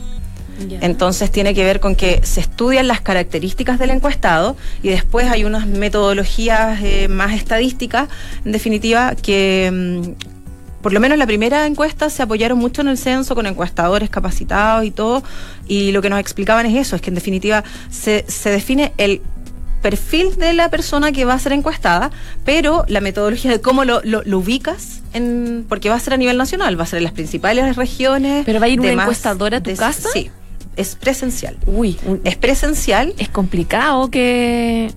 Entonces 0.81 1.33
tiene 1.33 1.55
que 1.55 1.65
ver 1.65 1.81
con 1.81 1.97
que 1.97 2.21
se 2.23 2.39
estudian 2.39 2.87
las 2.87 3.01
características 3.01 3.81
del 3.81 3.91
encuestado 3.91 4.57
y 4.81 4.91
después 4.91 5.27
hay 5.29 5.43
unas 5.43 5.67
metodologías 5.67 6.79
eh, 6.85 7.09
más 7.09 7.33
estadísticas, 7.33 8.09
en 8.45 8.53
definitiva, 8.53 9.17
que 9.17 9.73
mm, 9.73 10.83
por 10.83 10.93
lo 10.93 11.01
menos 11.01 11.19
la 11.19 11.27
primera 11.27 11.67
encuesta 11.67 12.11
se 12.11 12.23
apoyaron 12.23 12.59
mucho 12.59 12.83
en 12.83 12.89
el 12.89 12.99
censo 12.99 13.35
con 13.35 13.47
encuestadores 13.47 14.09
capacitados 14.09 14.85
y 14.85 14.93
todo, 14.93 15.25
y 15.67 15.91
lo 15.91 16.01
que 16.01 16.11
nos 16.11 16.21
explicaban 16.21 16.65
es 16.67 16.77
eso, 16.77 16.95
es 16.95 17.03
que 17.03 17.11
en 17.11 17.17
definitiva 17.17 17.65
se, 17.91 18.25
se 18.29 18.51
define 18.51 18.93
el 18.99 19.21
perfil 19.83 20.37
de 20.37 20.53
la 20.55 20.71
persona 20.71 21.13
que 21.13 21.25
va 21.25 21.35
a 21.35 21.39
ser 21.39 21.53
encuestada, 21.53 22.11
pero 22.45 22.85
la 22.89 23.01
metodología 23.01 23.51
de 23.51 23.61
cómo 23.61 23.85
lo, 23.85 24.01
lo, 24.05 24.39
ubicas, 24.39 25.03
en, 25.13 25.67
porque 25.69 25.91
va 25.91 25.97
a 25.97 26.01
ser 26.01 26.15
a 26.15 26.17
nivel 26.17 26.39
nacional, 26.39 26.79
va 26.79 26.85
a 26.85 26.87
ser 26.87 26.99
en 26.99 27.05
las 27.05 27.13
principales 27.13 27.77
regiones. 27.77 28.45
¿Pero 28.47 28.61
va 28.61 28.67
a 28.67 28.69
ir 28.69 28.81
una 28.81 28.93
encuestadora 28.93 29.59
a 29.59 29.63
tu 29.63 29.75
casa? 29.77 30.09
Sí, 30.13 30.31
es 30.77 30.97
presencial. 30.97 31.57
Uy, 31.67 31.99
es 32.25 32.37
presencial. 32.37 33.15
Es 33.19 33.29
complicado 33.29 34.11
que 34.11 34.93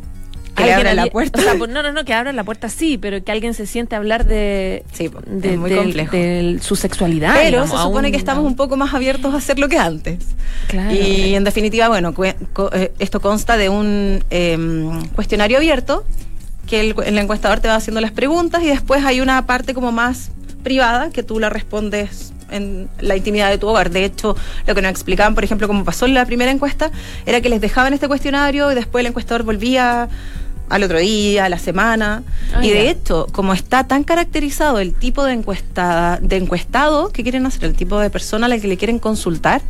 que 0.56 0.66
le 0.66 0.74
abra 0.74 0.94
la 0.94 1.08
puerta. 1.08 1.42
Pues, 1.58 1.70
no, 1.70 1.84
no, 1.84 1.92
no, 1.92 2.06
que 2.06 2.14
abra 2.14 2.34
la 2.34 2.44
puerta 2.44 2.70
sí, 2.70 2.98
pero 2.98 3.24
que 3.24 3.32
alguien 3.32 3.54
se 3.54 3.66
siente 3.66 3.96
a 3.96 4.00
hablar 4.00 4.26
de, 4.26 4.84
sí, 4.92 5.10
de, 5.26 5.58
muy 5.58 5.74
complejo. 5.74 6.16
de, 6.16 6.60
su 6.62 6.76
sexualidad. 6.76 7.36
Pero 7.36 7.68
se 7.68 7.78
supone 7.78 8.12
que 8.12 8.18
estamos 8.18 8.46
un 8.46 8.56
poco 8.56 8.78
más 8.78 8.94
abiertos 8.94 9.34
a 9.34 9.38
hacer 9.38 9.60
lo 9.60 9.70
que 9.70 9.78
antes. 9.78 10.20
Claro. 10.68 10.94
Y 10.94 11.36
en 11.36 11.44
definitiva, 11.44 11.88
bueno, 11.88 12.14
eh, 12.24 12.92
esto 13.00 13.20
consta 13.20 13.58
de 13.58 13.70
un 13.70 14.24
em, 14.30 15.06
cuestionario 15.10 15.58
abierto 15.58 16.04
que 16.68 16.80
el, 16.80 16.96
el 17.06 17.18
encuestador 17.18 17.60
te 17.60 17.68
va 17.68 17.76
haciendo 17.76 18.02
las 18.02 18.12
preguntas 18.12 18.64
y 18.64 18.68
después 18.68 19.06
hay 19.06 19.22
una 19.22 19.46
parte 19.46 19.74
como 19.74 19.92
más 19.92 20.32
privada 20.64 21.12
que 21.12 21.22
tú 21.22 21.40
la 21.40 21.50
respondes 21.50 22.34
en 22.52 22.90
la 23.00 23.16
intimidad 23.16 23.50
de 23.50 23.58
tu 23.58 23.68
hogar. 23.68 23.90
De 23.90 24.06
hecho, 24.06 24.36
lo 24.66 24.76
que 24.76 24.82
nos 24.82 24.92
explicaban, 24.92 25.36
por 25.36 25.44
ejemplo, 25.44 25.68
como 25.68 25.84
pasó 25.84 26.06
en 26.06 26.14
la 26.14 26.26
primera 26.26 26.52
encuesta, 26.52 26.92
era 27.26 27.42
que 27.42 27.50
les 27.50 27.62
dejaban 27.62 27.94
este 27.94 28.08
cuestionario 28.08 28.72
y 28.72 28.76
después 28.76 29.02
el 29.02 29.08
encuestador 29.08 29.44
volvía 29.44 30.10
al 30.70 30.84
otro 30.84 31.00
día, 31.00 31.46
a 31.46 31.50
la 31.50 31.60
semana. 31.60 32.24
Ah, 32.54 32.66
y 32.66 32.70
de 32.70 32.90
hecho, 32.90 33.28
como 33.32 33.54
está 33.54 33.86
tan 33.86 34.04
caracterizado 34.04 34.80
el 34.80 34.94
tipo 34.94 35.24
de 35.24 35.34
encuestada, 35.34 36.20
de 36.22 36.38
encuestado 36.38 37.10
que 37.10 37.24
quieren 37.24 37.46
hacer, 37.46 37.66
el 37.66 37.76
tipo 37.76 38.00
de 38.00 38.10
persona 38.10 38.46
a 38.46 38.50
la 38.50 38.58
que 38.58 38.68
le 38.68 38.78
quieren 38.78 39.00
consultar, 39.00 39.62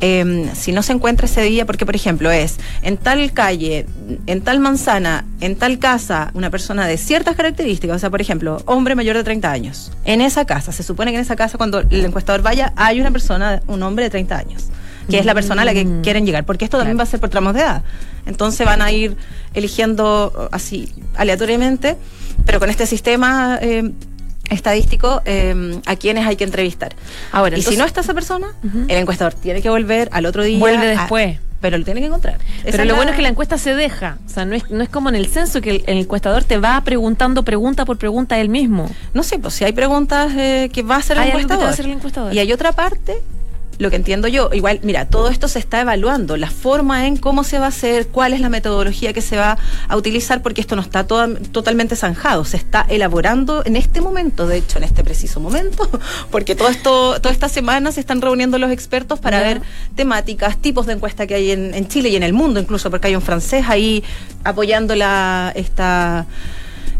Em, 0.00 0.54
si 0.54 0.72
no 0.72 0.82
se 0.82 0.92
encuentra 0.92 1.24
ese 1.24 1.42
día, 1.42 1.64
porque 1.64 1.86
por 1.86 1.96
ejemplo 1.96 2.30
es 2.30 2.58
en 2.82 2.98
tal 2.98 3.32
calle, 3.32 3.86
en 4.26 4.42
tal 4.42 4.60
manzana, 4.60 5.24
en 5.40 5.56
tal 5.56 5.78
casa, 5.78 6.30
una 6.34 6.50
persona 6.50 6.86
de 6.86 6.98
ciertas 6.98 7.34
características, 7.34 7.96
o 7.96 7.98
sea, 7.98 8.10
por 8.10 8.20
ejemplo, 8.20 8.62
hombre 8.66 8.94
mayor 8.94 9.16
de 9.16 9.24
30 9.24 9.50
años, 9.50 9.92
en 10.04 10.20
esa 10.20 10.44
casa, 10.44 10.70
se 10.70 10.82
supone 10.82 11.12
que 11.12 11.16
en 11.16 11.22
esa 11.22 11.34
casa 11.34 11.56
cuando 11.56 11.80
el 11.80 12.04
encuestador 12.04 12.42
vaya 12.42 12.74
hay 12.76 13.00
una 13.00 13.10
persona, 13.10 13.62
un 13.68 13.82
hombre 13.82 14.04
de 14.04 14.10
30 14.10 14.36
años, 14.36 14.64
que 15.08 15.18
es 15.18 15.24
la 15.24 15.34
persona 15.34 15.62
a 15.62 15.64
la 15.64 15.74
que 15.74 15.84
mm. 15.84 16.02
quieren 16.02 16.26
llegar, 16.26 16.44
porque 16.44 16.64
esto 16.64 16.78
también 16.78 16.98
va 16.98 17.02
a 17.02 17.06
ser 17.06 17.20
por 17.20 17.30
tramos 17.30 17.54
de 17.54 17.60
edad. 17.60 17.82
Entonces 18.26 18.66
van 18.66 18.82
a 18.82 18.90
ir 18.90 19.16
eligiendo 19.54 20.48
así 20.52 20.92
aleatoriamente, 21.16 21.96
pero 22.44 22.58
con 22.60 22.70
este 22.70 22.86
sistema... 22.86 23.58
Eh, 23.60 23.92
estadístico 24.50 25.22
eh, 25.24 25.80
a 25.86 25.96
quienes 25.96 26.26
hay 26.26 26.36
que 26.36 26.44
entrevistar. 26.44 26.94
Ahora, 27.32 27.58
y 27.58 27.62
si 27.62 27.76
no 27.76 27.84
está 27.84 28.00
esa 28.00 28.14
persona, 28.14 28.48
el 28.62 28.96
encuestador 28.96 29.34
tiene 29.34 29.62
que 29.62 29.70
volver 29.70 30.08
al 30.12 30.26
otro 30.26 30.42
día. 30.42 30.58
Vuelve 30.58 30.86
después. 30.86 31.38
pero 31.60 31.78
lo 31.78 31.84
tiene 31.84 32.00
que 32.00 32.06
encontrar. 32.06 32.38
pero 32.62 32.84
lo 32.84 32.94
bueno 32.94 33.10
es 33.10 33.16
que 33.16 33.22
la 33.22 33.28
encuesta 33.28 33.58
se 33.58 33.74
deja. 33.74 34.18
O 34.26 34.28
sea, 34.28 34.44
no 34.44 34.54
es, 34.54 34.70
no 34.70 34.82
es 34.82 34.88
como 34.88 35.08
en 35.08 35.16
el 35.16 35.26
censo 35.26 35.60
que 35.60 35.82
el, 35.86 35.98
encuestador 35.98 36.44
te 36.44 36.58
va 36.58 36.80
preguntando 36.82 37.42
pregunta 37.42 37.84
por 37.84 37.98
pregunta 37.98 38.38
él 38.38 38.48
mismo. 38.48 38.90
No 39.14 39.22
sé, 39.22 39.38
pues 39.38 39.54
si 39.54 39.64
hay 39.64 39.72
preguntas 39.72 40.32
eh, 40.36 40.70
que 40.72 40.82
va 40.82 40.96
a 40.96 40.98
hacer 40.98 41.18
el 41.18 41.90
encuestador. 41.90 42.32
Y 42.32 42.38
hay 42.38 42.52
otra 42.52 42.72
parte 42.72 43.22
lo 43.78 43.90
que 43.90 43.96
entiendo 43.96 44.28
yo, 44.28 44.50
igual, 44.52 44.80
mira, 44.82 45.06
todo 45.06 45.28
esto 45.28 45.48
se 45.48 45.58
está 45.58 45.80
evaluando, 45.80 46.36
la 46.36 46.50
forma 46.50 47.06
en 47.06 47.16
cómo 47.16 47.44
se 47.44 47.58
va 47.58 47.66
a 47.66 47.68
hacer, 47.68 48.08
cuál 48.08 48.32
es 48.32 48.40
la 48.40 48.48
metodología 48.48 49.12
que 49.12 49.20
se 49.20 49.36
va 49.36 49.58
a 49.88 49.96
utilizar, 49.96 50.42
porque 50.42 50.60
esto 50.60 50.76
no 50.76 50.82
está 50.82 51.06
totalmente 51.06 51.96
zanjado, 51.96 52.44
se 52.44 52.56
está 52.56 52.86
elaborando 52.88 53.62
en 53.64 53.76
este 53.76 54.00
momento, 54.00 54.46
de 54.46 54.58
hecho, 54.58 54.78
en 54.78 54.84
este 54.84 55.04
preciso 55.04 55.40
momento, 55.40 55.88
porque 56.30 56.54
todo 56.54 56.68
esto, 56.68 57.20
toda 57.20 57.32
esta 57.32 57.48
semana 57.48 57.92
se 57.92 58.00
están 58.00 58.20
reuniendo 58.20 58.58
los 58.58 58.70
expertos 58.70 59.18
para 59.18 59.40
ver 59.40 59.60
temáticas, 59.94 60.58
tipos 60.58 60.86
de 60.86 60.94
encuesta 60.94 61.26
que 61.26 61.34
hay 61.34 61.50
en, 61.50 61.74
en, 61.74 61.88
Chile 61.88 62.08
y 62.08 62.16
en 62.16 62.22
el 62.22 62.32
mundo, 62.32 62.60
incluso 62.60 62.90
porque 62.90 63.08
hay 63.08 63.16
un 63.16 63.22
francés 63.22 63.64
ahí 63.68 64.02
apoyando 64.44 64.94
la, 64.94 65.52
esta 65.54 66.26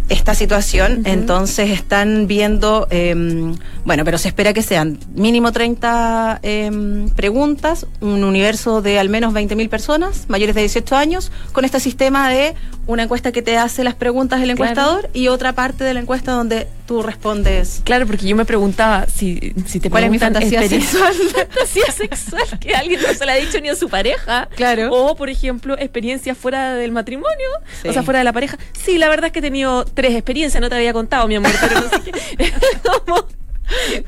esta 0.09 0.35
situación, 0.35 1.03
entonces 1.05 1.71
están 1.71 2.27
viendo, 2.27 2.87
em, 2.91 3.57
bueno, 3.85 4.05
pero 4.05 4.19
se 4.19 4.29
espera 4.29 4.53
que 4.53 4.63
sean 4.63 4.99
mínimo 5.15 5.51
30 5.51 6.39
em, 6.43 7.09
preguntas, 7.11 7.87
un 8.01 8.23
universo 8.23 8.83
de 8.83 8.99
al 8.99 9.09
menos 9.09 9.35
20.000 9.35 9.69
personas 9.69 10.27
mayores 10.29 10.55
de 10.55 10.61
18 10.63 10.97
años, 10.97 11.33
con 11.53 11.65
este 11.65 11.81
sistema 11.81 12.31
de 12.31 12.55
una 12.87 13.03
encuesta 13.03 13.33
que 13.33 13.43
te 13.43 13.59
hace 13.59 13.83
las 13.83 13.95
preguntas 13.95 14.41
del 14.41 14.51
encuestador 14.51 15.11
y 15.13 15.29
otra 15.29 15.55
parte 15.55 15.83
de 15.83 15.95
la 15.95 16.01
encuesta 16.01 16.33
donde 16.33 16.69
tú 16.87 17.03
respondes. 17.03 17.83
Claro, 17.85 18.07
porque 18.07 18.27
yo 18.27 18.37
me 18.37 18.45
preguntaba 18.45 19.07
si, 19.07 19.55
si 19.67 19.81
te 19.81 19.91
¿Cuál 19.91 20.05
es 20.05 20.11
mi 20.11 20.19
fantasía 20.19 20.67
sexual? 20.69 21.13
fantasía 21.35 21.91
sexual 21.93 22.45
que 22.61 22.75
alguien 22.75 23.01
no 23.03 23.13
se 23.13 23.27
la 23.27 23.33
ha 23.33 23.37
dicho 23.37 23.61
ni 23.61 23.69
a 23.69 23.75
su 23.75 23.89
pareja. 23.89 24.49
Claro. 24.55 24.93
O, 24.93 25.17
por 25.17 25.29
ejemplo, 25.29 25.77
experiencias 25.79 26.39
fuera 26.39 26.75
del 26.75 26.93
matrimonio, 26.93 27.49
o 27.85 27.93
sea, 27.93 28.05
fuera 28.05 28.21
de 28.21 28.25
la 28.25 28.33
pareja. 28.33 28.57
Sí, 28.73 28.99
la 28.99 29.09
verdad 29.09 29.27
es 29.27 29.33
que 29.33 29.41
he 29.41 29.43
tenido 29.43 29.85
tres 29.97 30.15
experiencias, 30.15 30.61
no 30.61 30.69
te 30.69 30.77
había 30.77 30.93
contado, 30.93 31.27
mi 31.27 31.35
amor, 31.35 31.51
pero 31.61 31.81
no 31.81 31.89
sé 31.89 32.13
qué. 32.13 32.53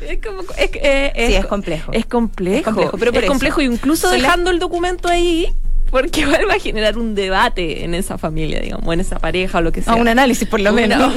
Es 0.08 0.20
como, 0.24 0.42
es, 0.56 0.70
eh, 0.74 1.12
sí, 1.16 1.34
es 1.34 1.46
complejo. 1.46 1.92
Es 1.92 2.06
complejo. 2.06 2.58
Es 2.58 2.64
complejo, 2.64 2.96
pero 2.96 3.10
es 3.10 3.26
complejo, 3.26 3.60
incluso 3.60 4.08
dejando 4.08 4.50
el 4.50 4.60
documento 4.60 5.08
ahí, 5.08 5.52
porque 5.90 6.24
va 6.26 6.54
a 6.54 6.60
generar 6.60 6.96
un 6.96 7.14
debate 7.14 7.84
en 7.84 7.94
esa 7.94 8.18
familia, 8.18 8.60
digamos, 8.60 8.92
en 8.92 9.00
esa 9.00 9.18
pareja 9.18 9.58
o 9.58 9.60
lo 9.60 9.72
que 9.72 9.82
sea. 9.82 9.96
un 9.96 10.06
análisis, 10.08 10.46
por 10.46 10.60
lo 10.60 10.72
menos. 10.74 11.12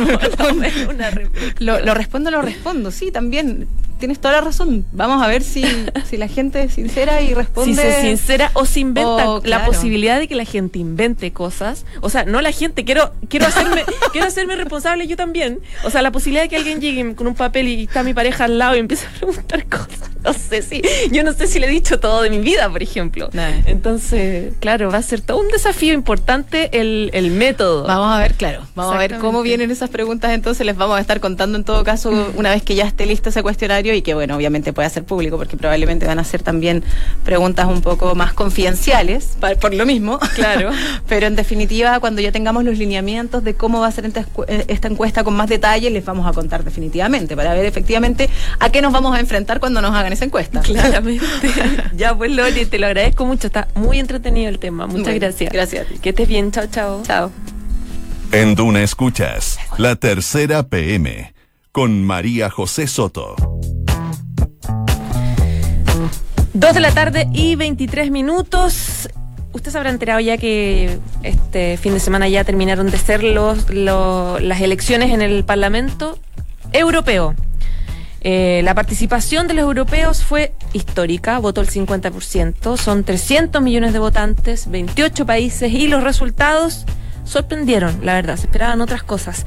lo, 1.60 1.94
respondo, 1.94 2.32
lo 2.32 2.42
respondo, 2.42 2.90
sí, 2.90 3.12
también 3.12 3.68
tienes 4.02 4.20
toda 4.20 4.34
la 4.34 4.42
razón. 4.42 4.86
Vamos 4.92 5.24
a 5.24 5.28
ver 5.28 5.44
si, 5.44 5.64
si 6.10 6.18
la 6.18 6.28
gente 6.28 6.64
es 6.64 6.74
sincera 6.74 7.22
y 7.22 7.34
responde. 7.34 7.74
Si 7.74 7.80
se 7.80 8.02
sincera 8.02 8.52
o 8.54 8.66
se 8.66 8.82
inventa 8.82 9.40
la 9.46 9.66
posibilidad 9.66 10.20
de 10.20 10.28
que 10.28 10.36
la 10.36 10.44
gente 10.44 10.80
invente 10.80 11.32
cosas. 11.32 11.86
O 12.02 12.10
sea, 12.10 12.26
no 12.26 12.42
la 12.42 12.52
gente, 12.52 12.84
quiero, 12.84 13.14
quiero 13.30 13.46
hacerme, 13.46 13.84
quiero 14.12 14.28
hacerme 14.28 14.58
responsable 14.58 15.08
yo 15.08 15.16
también. 15.16 15.62
O 15.86 15.90
sea, 15.90 16.02
la 16.02 16.12
posibilidad 16.12 16.44
de 16.44 16.50
que 16.50 16.58
alguien 16.58 16.82
llegue 16.82 17.16
con 17.16 17.28
un 17.28 17.36
papel 17.36 17.68
y 17.68 17.84
está 17.84 18.04
mi 18.04 18.14
pareja 18.14 18.46
al 18.46 18.58
lado 18.58 18.76
y 18.76 18.80
empiece 18.80 19.06
a 19.06 19.12
preguntar 19.12 19.66
cosas. 19.68 20.12
No 20.24 20.34
sé 20.34 20.62
si, 20.62 20.82
yo 21.12 21.24
no 21.24 21.34
sé 21.34 21.48
si 21.48 21.60
le 21.60 21.68
he 21.68 21.70
dicho 21.70 22.00
todo 22.00 22.22
de 22.22 22.30
mi 22.30 22.40
vida, 22.40 22.70
por 22.70 22.84
ejemplo. 22.84 23.30
Entonces, 23.66 24.54
claro, 24.60 24.92
va 24.92 24.98
a 24.98 25.02
ser 25.02 25.22
todo 25.22 25.40
un 25.40 25.48
desafío 25.48 25.94
importante 25.94 26.70
el, 26.80 27.10
el 27.14 27.32
método. 27.32 27.88
Vamos 27.88 28.16
a 28.16 28.20
ver, 28.20 28.36
claro, 28.36 28.68
vamos 28.76 28.94
a 28.94 28.98
ver 28.98 29.18
cómo 29.18 29.42
vienen 29.42 29.72
esas 29.72 29.90
preguntas, 29.90 30.32
entonces 30.32 30.66
les 30.66 30.76
vamos 30.76 30.98
a 30.98 31.02
estar 31.02 31.20
contando 31.20 31.58
en 31.58 31.64
todo 31.64 31.84
caso 31.84 32.12
una 32.36 32.52
vez 32.52 32.64
que 32.64 32.76
ya 32.76 32.86
esté 32.86 33.06
listo 33.06 33.30
ese 33.30 33.42
cuestionario 33.42 33.91
y 33.94 34.02
que, 34.02 34.14
bueno, 34.14 34.36
obviamente 34.36 34.74
puede 34.74 34.90
ser 34.90 35.04
público 35.04 35.38
porque 35.38 35.58
probablemente 35.58 36.06
van 36.06 36.20
a 36.20 36.24
ser 36.24 36.44
también 36.44 36.84
preguntas 37.24 37.68
un 37.68 37.82
poco 37.82 38.16
más 38.16 38.34
confidenciales, 38.34 39.38
por 39.60 39.74
lo 39.74 39.86
mismo. 39.86 40.20
Claro. 40.36 40.72
Pero 41.08 41.28
en 41.28 41.36
definitiva, 41.36 42.00
cuando 42.00 42.22
ya 42.22 42.32
tengamos 42.32 42.64
los 42.64 42.78
lineamientos 42.78 43.44
de 43.44 43.54
cómo 43.54 43.82
va 43.82 43.88
a 43.88 43.92
ser 43.92 44.06
eh, 44.06 44.66
esta 44.68 44.88
encuesta 44.88 45.24
con 45.24 45.36
más 45.36 45.50
detalle, 45.50 45.90
les 45.90 46.06
vamos 46.06 46.28
a 46.28 46.34
contar 46.34 46.64
definitivamente 46.64 47.36
para 47.36 47.54
ver 47.54 47.66
efectivamente 47.66 48.30
a 48.60 48.70
qué 48.72 48.82
nos 48.82 48.94
vamos 48.94 49.16
a 49.16 49.20
enfrentar 49.20 49.60
cuando 49.60 49.82
nos 49.82 49.94
hagan 49.94 50.14
esa 50.14 50.26
encuesta. 50.26 50.62
Claramente. 50.62 51.26
ya, 51.96 52.16
pues, 52.16 52.32
Loli, 52.32 52.66
te 52.66 52.80
lo 52.80 52.88
agradezco 52.88 53.26
mucho. 53.26 53.48
Está 53.48 53.68
muy 53.76 54.00
entretenido 54.00 54.50
el 54.50 54.60
tema. 54.60 54.88
Muchas 54.88 55.16
gracias. 55.16 55.52
Gracias. 55.52 55.88
Que 56.02 56.10
estés 56.10 56.28
bien. 56.28 56.52
Chao, 56.52 56.68
chao. 56.68 57.02
Chao. 57.04 57.32
En 58.32 58.56
Duna 58.56 58.82
Escuchas, 58.82 59.60
la 59.78 59.98
tercera 59.98 60.64
PM, 60.64 61.34
con 61.74 62.04
María 62.06 62.50
José 62.50 62.88
Soto. 62.88 63.51
Dos 66.54 66.74
de 66.74 66.82
la 66.82 66.92
tarde 66.92 67.30
y 67.32 67.56
23 67.56 68.12
minutos. 68.12 69.08
Usted 69.54 69.72
se 69.72 69.78
habrá 69.78 69.90
enterado 69.90 70.20
ya 70.20 70.38
que 70.38 71.00
este 71.24 71.78
fin 71.78 71.94
de 71.94 72.02
semana 72.02 72.28
ya 72.28 72.44
terminaron 72.44 72.92
de 72.92 72.98
ser 72.98 73.24
los, 73.24 73.70
las 73.70 74.60
elecciones 74.60 75.12
en 75.12 75.22
el 75.22 75.46
Parlamento 75.46 76.20
Europeo. 76.74 77.36
Eh, 78.20 78.62
la 78.66 78.76
participación 78.76 79.48
de 79.48 79.54
los 79.54 79.64
europeos 79.64 80.24
fue 80.24 80.54
histórica, 80.74 81.40
votó 81.40 81.62
el 81.62 81.70
50%, 81.70 82.76
son 82.78 83.06
300 83.06 83.62
millones 83.62 83.94
de 83.94 84.00
votantes, 84.00 84.70
28 84.70 85.26
países 85.26 85.72
y 85.72 85.88
los 85.88 86.04
resultados 86.04 86.86
sorprendieron, 87.24 88.00
la 88.04 88.14
verdad, 88.14 88.36
se 88.38 88.44
esperaban 88.44 88.82
otras 88.82 89.04
cosas. 89.04 89.46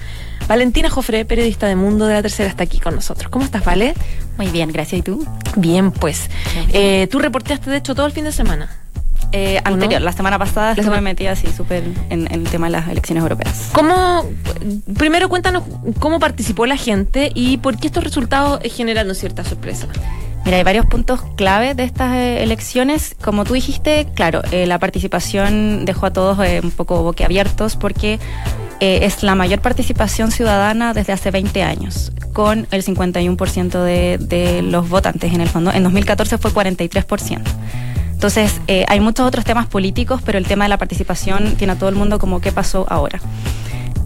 Valentina 0.49 0.91
Jofre, 0.91 1.25
periodista 1.25 1.67
de 1.67 1.77
Mundo 1.77 2.07
de 2.07 2.15
la 2.15 2.23
Tercera, 2.23 2.49
está 2.49 2.65
aquí 2.65 2.79
con 2.79 2.95
nosotros. 2.95 3.31
¿Cómo 3.31 3.45
estás, 3.45 3.65
Vale? 3.65 3.95
Muy 4.37 4.49
bien, 4.49 4.71
gracias. 4.73 5.01
¿Y 5.01 5.03
tú? 5.03 5.27
Bien, 5.57 5.91
pues. 5.91 6.29
Eh, 6.73 7.09
tú 7.11 7.19
reporteaste, 7.19 7.71
de 7.71 7.79
hecho, 7.79 7.95
todo 7.95 8.07
el 8.07 8.13
fin 8.13 8.25
de 8.25 8.33
semana. 8.33 8.69
Eh, 9.33 9.61
anterior, 9.65 10.01
la 10.01 10.13
semana 10.13 10.39
pasada 10.39 10.71
estuve 10.71 10.85
semana... 10.85 11.03
metida 11.03 11.33
así 11.33 11.49
súper 11.49 11.83
en, 11.83 12.27
en, 12.31 12.33
el 12.33 12.45
tema 12.45 12.67
de 12.67 12.73
las 12.73 12.89
elecciones 12.89 13.23
europeas. 13.23 13.71
¿Cómo, 13.73 14.25
primero 14.97 15.29
cuéntanos 15.29 15.65
cómo 15.99 16.21
participó 16.21 16.67
la 16.67 16.77
gente 16.77 17.33
y 17.35 17.57
por 17.57 17.77
qué 17.77 17.89
estos 17.89 18.05
resultados 18.05 18.61
generando 18.63 19.13
cierta 19.15 19.43
sorpresa? 19.43 19.89
Mira, 20.45 20.59
hay 20.59 20.63
varios 20.63 20.85
puntos 20.85 21.23
clave 21.37 21.75
de 21.75 21.85
estas 21.85 22.15
eh, 22.15 22.43
elecciones. 22.43 23.17
Como 23.23 23.45
tú 23.45 23.55
dijiste, 23.55 24.07
claro, 24.15 24.43
eh, 24.53 24.67
la 24.67 24.79
participación 24.79 25.87
dejó 25.87 26.07
a 26.07 26.13
todos 26.13 26.39
eh, 26.47 26.61
un 26.63 26.71
poco 26.71 27.03
boquiabiertos 27.03 27.77
porque 27.77 28.19
es 28.81 29.23
la 29.23 29.35
mayor 29.35 29.61
participación 29.63 30.31
ciudadana 30.31 30.93
desde 30.93 31.15
hace 31.15 31.31
20 31.31 31.63
años, 31.63 32.13
con 32.35 32.67
el 32.71 32.85
51% 32.85 33.83
de, 33.83 34.61
los 34.63 34.91
votantes 34.91 35.33
en 35.33 35.41
el 35.41 35.49
fondo. 35.49 35.73
En 35.73 35.85
2014 35.85 36.37
fue 36.37 36.51
43%. 36.51 37.41
Entonces, 38.13 38.61
hay 38.87 39.01
muchos 39.01 39.27
otros 39.27 39.47
temas 39.47 39.69
políticos, 39.69 40.21
pero 40.23 40.37
el 40.37 40.47
tema 40.47 40.67
de 40.67 40.69
la 40.69 40.77
participación 40.77 41.55
tiene 41.57 41.73
a 41.73 41.77
todo 41.77 41.89
el 41.89 41.95
mundo 41.95 42.19
como 42.19 42.43
qué 42.43 42.53
pasó 42.53 42.85
ahora. 42.91 43.21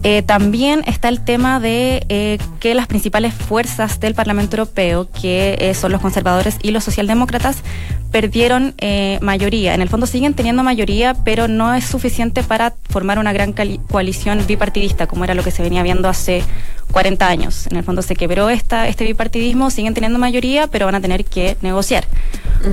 Eh, 0.05 0.23
también 0.23 0.85
está 0.87 1.09
el 1.09 1.25
tema 1.25 1.59
de 1.59 2.05
eh, 2.09 2.39
que 2.61 2.75
las 2.75 2.87
principales 2.87 3.35
fuerzas 3.35 3.99
del 3.99 4.15
Parlamento 4.15 4.57
Europeo, 4.57 5.09
que 5.11 5.57
eh, 5.61 5.75
son 5.75 5.91
los 5.91 6.01
conservadores 6.01 6.57
y 6.63 6.71
los 6.71 6.85
socialdemócratas, 6.85 7.63
perdieron 8.11 8.75
eh, 8.79 9.19
mayoría. 9.21 9.75
En 9.75 9.83
el 9.83 9.89
fondo 9.89 10.07
siguen 10.07 10.35
teniendo 10.35 10.63
mayoría, 10.63 11.15
pero 11.25 11.49
no 11.49 11.75
es 11.75 11.85
suficiente 11.85 12.43
para 12.43 12.75
formar 12.89 13.19
una 13.19 13.33
gran 13.33 13.55
coalición 13.91 14.45
bipartidista, 14.47 15.07
como 15.07 15.25
era 15.25 15.35
lo 15.35 15.43
que 15.43 15.51
se 15.51 15.63
venía 15.63 15.83
viendo 15.83 16.09
hace 16.09 16.43
40 16.93 17.27
años. 17.27 17.67
En 17.67 17.77
el 17.77 17.85
fondo 17.85 18.03
se 18.03 18.17
quebró 18.17 18.49
esta, 18.51 18.89
este 18.89 19.05
bipartidismo, 19.05 19.71
siguen 19.71 19.95
teniendo 19.95 20.19
mayoría, 20.19 20.69
pero 20.69 20.87
van 20.87 20.95
a 20.95 21.01
tener 21.01 21.25
que 21.25 21.57
negociar 21.61 22.07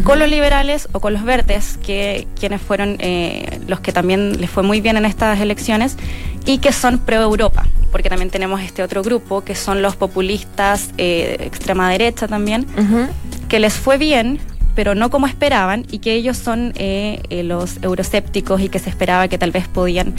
con 0.03 0.19
los 0.19 0.29
liberales 0.29 0.88
o 0.93 0.99
con 0.99 1.13
los 1.13 1.23
verdes, 1.23 1.77
que 1.85 2.27
quienes 2.39 2.61
fueron 2.61 2.97
eh, 2.99 3.59
los 3.67 3.79
que 3.81 3.91
también 3.91 4.41
les 4.41 4.49
fue 4.49 4.63
muy 4.63 4.81
bien 4.81 4.97
en 4.97 5.05
estas 5.05 5.39
elecciones 5.39 5.95
y 6.45 6.57
que 6.57 6.71
son 6.71 6.99
pro-Europa, 7.15 7.65
porque 7.91 8.10
también 8.10 8.30
tenemos 8.30 8.62
este 8.62 8.84
otro 8.84 9.01
grupo 9.01 9.43
que 9.43 9.56
son 9.56 9.82
los 9.82 9.95
populistas 9.95 10.89
eh, 10.97 11.38
extrema 11.39 11.89
derecha 11.89 12.28
también, 12.28 12.65
que 13.47 13.60
les 13.60 13.73
fue 13.73 13.97
bien, 13.97 14.39
pero 14.75 14.95
no 14.95 15.10
como 15.10 15.28
esperaban 15.28 15.86
y 15.89 15.99
que 15.99 16.13
ellos 16.13 16.38
son 16.38 16.73
eh, 16.75 17.21
eh, 17.30 17.43
los 17.43 17.82
euroscépticos 17.82 18.62
y 18.62 18.69
que 18.69 18.80
se 18.80 18.89
esperaba 18.89 19.28
que 19.28 19.38
tal 19.38 19.51
vez 19.51 19.67
podían 19.67 20.13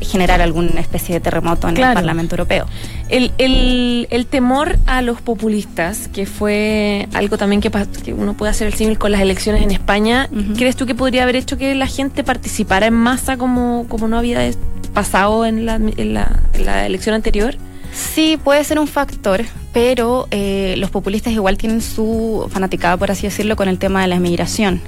generar 0.00 0.40
alguna 0.40 0.80
especie 0.80 1.16
de 1.16 1.20
terremoto 1.20 1.68
en 1.68 1.76
el 1.76 1.82
Parlamento 1.94 2.36
Europeo. 2.36 2.66
El, 3.08 3.32
el, 3.38 4.06
el, 4.10 4.26
temor 4.26 4.78
a 4.86 5.02
los 5.02 5.20
populistas, 5.20 6.06
que 6.06 6.24
fue 6.24 7.08
algo 7.14 7.36
también 7.36 7.60
que, 7.60 7.70
que 8.04 8.14
uno 8.14 8.34
puede 8.34 8.50
hacer 8.50 8.68
el 8.68 8.74
símil 8.74 8.96
con 8.96 9.10
las 9.10 9.20
elecciones 9.20 9.62
en 9.62 9.72
España, 9.72 10.28
¿crees 10.56 10.76
tú 10.76 10.86
que 10.86 10.94
podría 10.94 11.24
haber 11.24 11.34
hecho 11.34 11.58
que 11.58 11.74
la 11.74 11.88
gente 11.88 12.22
participara 12.22 12.86
en 12.86 12.94
masa 12.94 13.36
como, 13.36 13.86
como 13.88 14.06
no 14.06 14.18
había 14.18 14.48
pasado 14.88 15.46
en 15.46 15.66
la, 15.66 15.76
en 15.76 16.14
la, 16.14 16.42
en 16.54 16.66
la 16.66 16.86
elección 16.86 17.14
anterior? 17.14 17.56
Sí, 17.92 18.38
puede 18.42 18.62
ser 18.64 18.78
un 18.78 18.86
factor, 18.86 19.44
pero 19.72 20.28
eh, 20.30 20.74
los 20.78 20.90
populistas 20.90 21.32
igual 21.32 21.56
tienen 21.56 21.80
su 21.80 22.48
fanaticada, 22.50 22.96
por 22.96 23.10
así 23.10 23.26
decirlo, 23.26 23.56
con 23.56 23.68
el 23.68 23.78
tema 23.78 24.02
de 24.02 24.08
la 24.08 24.16
inmigración. 24.16 24.80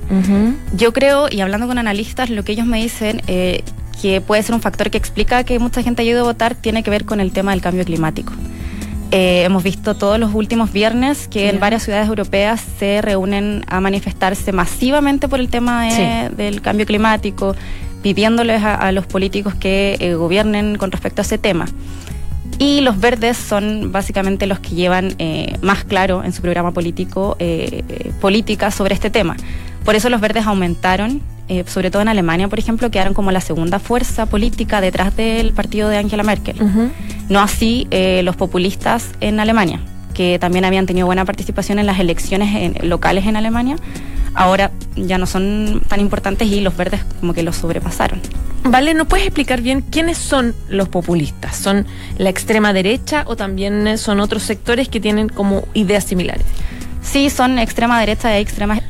Yo 0.74 0.92
creo, 0.92 1.28
y 1.30 1.40
hablando 1.40 1.66
con 1.66 1.78
analistas, 1.78 2.30
lo 2.30 2.44
que 2.44 2.52
ellos 2.52 2.66
me 2.66 2.80
dicen, 2.80 3.22
eh, 3.26 3.62
que 4.00 4.20
puede 4.20 4.42
ser 4.42 4.54
un 4.54 4.60
factor 4.60 4.90
que 4.90 4.98
explica 4.98 5.44
que 5.44 5.58
mucha 5.58 5.82
gente 5.82 6.02
ha 6.02 6.04
ido 6.04 6.20
a 6.20 6.24
votar, 6.24 6.54
tiene 6.54 6.82
que 6.82 6.90
ver 6.90 7.04
con 7.04 7.20
el 7.20 7.32
tema 7.32 7.50
del 7.52 7.60
cambio 7.60 7.84
climático. 7.84 8.32
Eh, 9.12 9.42
hemos 9.44 9.64
visto 9.64 9.96
todos 9.96 10.20
los 10.20 10.32
últimos 10.32 10.72
viernes 10.72 11.26
que 11.26 11.48
en 11.48 11.58
varias 11.58 11.82
ciudades 11.82 12.06
europeas 12.06 12.62
se 12.78 13.02
reúnen 13.02 13.64
a 13.66 13.80
manifestarse 13.80 14.52
masivamente 14.52 15.26
por 15.26 15.40
el 15.40 15.48
tema 15.48 15.88
del 16.36 16.62
cambio 16.62 16.86
climático, 16.86 17.56
pidiéndoles 18.02 18.62
a, 18.62 18.74
a 18.74 18.92
los 18.92 19.06
políticos 19.06 19.54
que 19.54 20.14
gobiernen 20.18 20.76
con 20.76 20.90
respecto 20.90 21.20
a 21.20 21.24
ese 21.24 21.38
tema. 21.38 21.66
Y 22.58 22.82
los 22.82 23.00
verdes 23.00 23.38
son 23.38 23.90
básicamente 23.90 24.46
los 24.46 24.58
que 24.58 24.74
llevan 24.74 25.14
eh, 25.18 25.56
más 25.62 25.84
claro 25.84 26.22
en 26.24 26.32
su 26.32 26.42
programa 26.42 26.72
político 26.72 27.36
eh, 27.38 27.82
eh, 27.88 28.12
política 28.20 28.70
sobre 28.70 28.94
este 28.94 29.08
tema. 29.08 29.36
Por 29.84 29.94
eso 29.94 30.10
los 30.10 30.20
verdes 30.20 30.46
aumentaron, 30.46 31.22
eh, 31.48 31.64
sobre 31.66 31.90
todo 31.90 32.02
en 32.02 32.08
Alemania, 32.08 32.48
por 32.48 32.58
ejemplo, 32.58 32.90
quedaron 32.90 33.14
como 33.14 33.30
la 33.32 33.40
segunda 33.40 33.78
fuerza 33.78 34.26
política 34.26 34.82
detrás 34.82 35.16
del 35.16 35.52
partido 35.54 35.88
de 35.88 35.96
Angela 35.96 36.22
Merkel. 36.22 36.56
No 37.30 37.40
así 37.40 37.88
eh, 37.90 38.20
los 38.24 38.36
populistas 38.36 39.12
en 39.22 39.40
Alemania, 39.40 39.80
que 40.12 40.38
también 40.38 40.66
habían 40.66 40.84
tenido 40.84 41.06
buena 41.06 41.24
participación 41.24 41.78
en 41.78 41.86
las 41.86 41.98
elecciones 41.98 42.54
en, 42.54 42.88
locales 42.90 43.26
en 43.26 43.36
Alemania 43.36 43.76
ahora 44.34 44.70
ya 44.96 45.18
no 45.18 45.26
son 45.26 45.82
tan 45.88 46.00
importantes 46.00 46.48
y 46.48 46.60
los 46.60 46.76
verdes 46.76 47.00
como 47.20 47.34
que 47.34 47.42
los 47.42 47.56
sobrepasaron. 47.56 48.20
Vale, 48.64 48.94
¿no 48.94 49.06
puedes 49.06 49.26
explicar 49.26 49.62
bien 49.62 49.80
quiénes 49.80 50.18
son 50.18 50.54
los 50.68 50.88
populistas? 50.88 51.56
¿Son 51.56 51.86
la 52.18 52.30
extrema 52.30 52.72
derecha 52.72 53.24
o 53.26 53.36
también 53.36 53.96
son 53.96 54.20
otros 54.20 54.42
sectores 54.42 54.88
que 54.88 55.00
tienen 55.00 55.28
como 55.28 55.66
ideas 55.74 56.04
similares? 56.04 56.44
Sí, 57.02 57.30
son 57.30 57.58
extrema 57.58 57.98
derecha 57.98 58.36
e 58.36 58.40
extrema, 58.40 58.80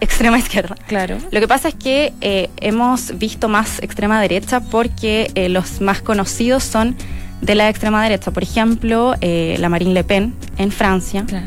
extrema 0.00 0.38
izquierda. 0.38 0.74
Claro. 0.88 1.18
Lo 1.30 1.40
que 1.40 1.46
pasa 1.46 1.68
es 1.68 1.74
que 1.74 2.12
eh, 2.20 2.50
hemos 2.56 3.16
visto 3.18 3.48
más 3.48 3.80
extrema 3.82 4.20
derecha 4.20 4.60
porque 4.60 5.30
eh, 5.34 5.48
los 5.48 5.80
más 5.80 6.02
conocidos 6.02 6.64
son 6.64 6.96
de 7.40 7.54
la 7.54 7.68
extrema 7.68 8.02
derecha. 8.02 8.32
Por 8.32 8.42
ejemplo, 8.42 9.14
eh, 9.20 9.56
la 9.60 9.68
Marine 9.68 9.94
Le 9.94 10.04
Pen 10.04 10.34
en 10.58 10.72
Francia. 10.72 11.24
Claro. 11.26 11.46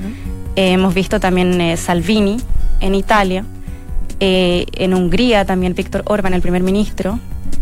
hemos 0.56 0.94
visto 0.94 1.20
también 1.20 1.78
Salvini 1.78 2.38
en 2.84 2.96
Italia, 2.96 3.46
eh, 4.20 4.66
en 4.74 4.94
Hungría 4.94 5.46
también 5.46 5.74
Víctor 5.74 6.04
Orban, 6.06 6.34
el 6.34 6.42
primer 6.42 6.62
ministro. 6.62 7.20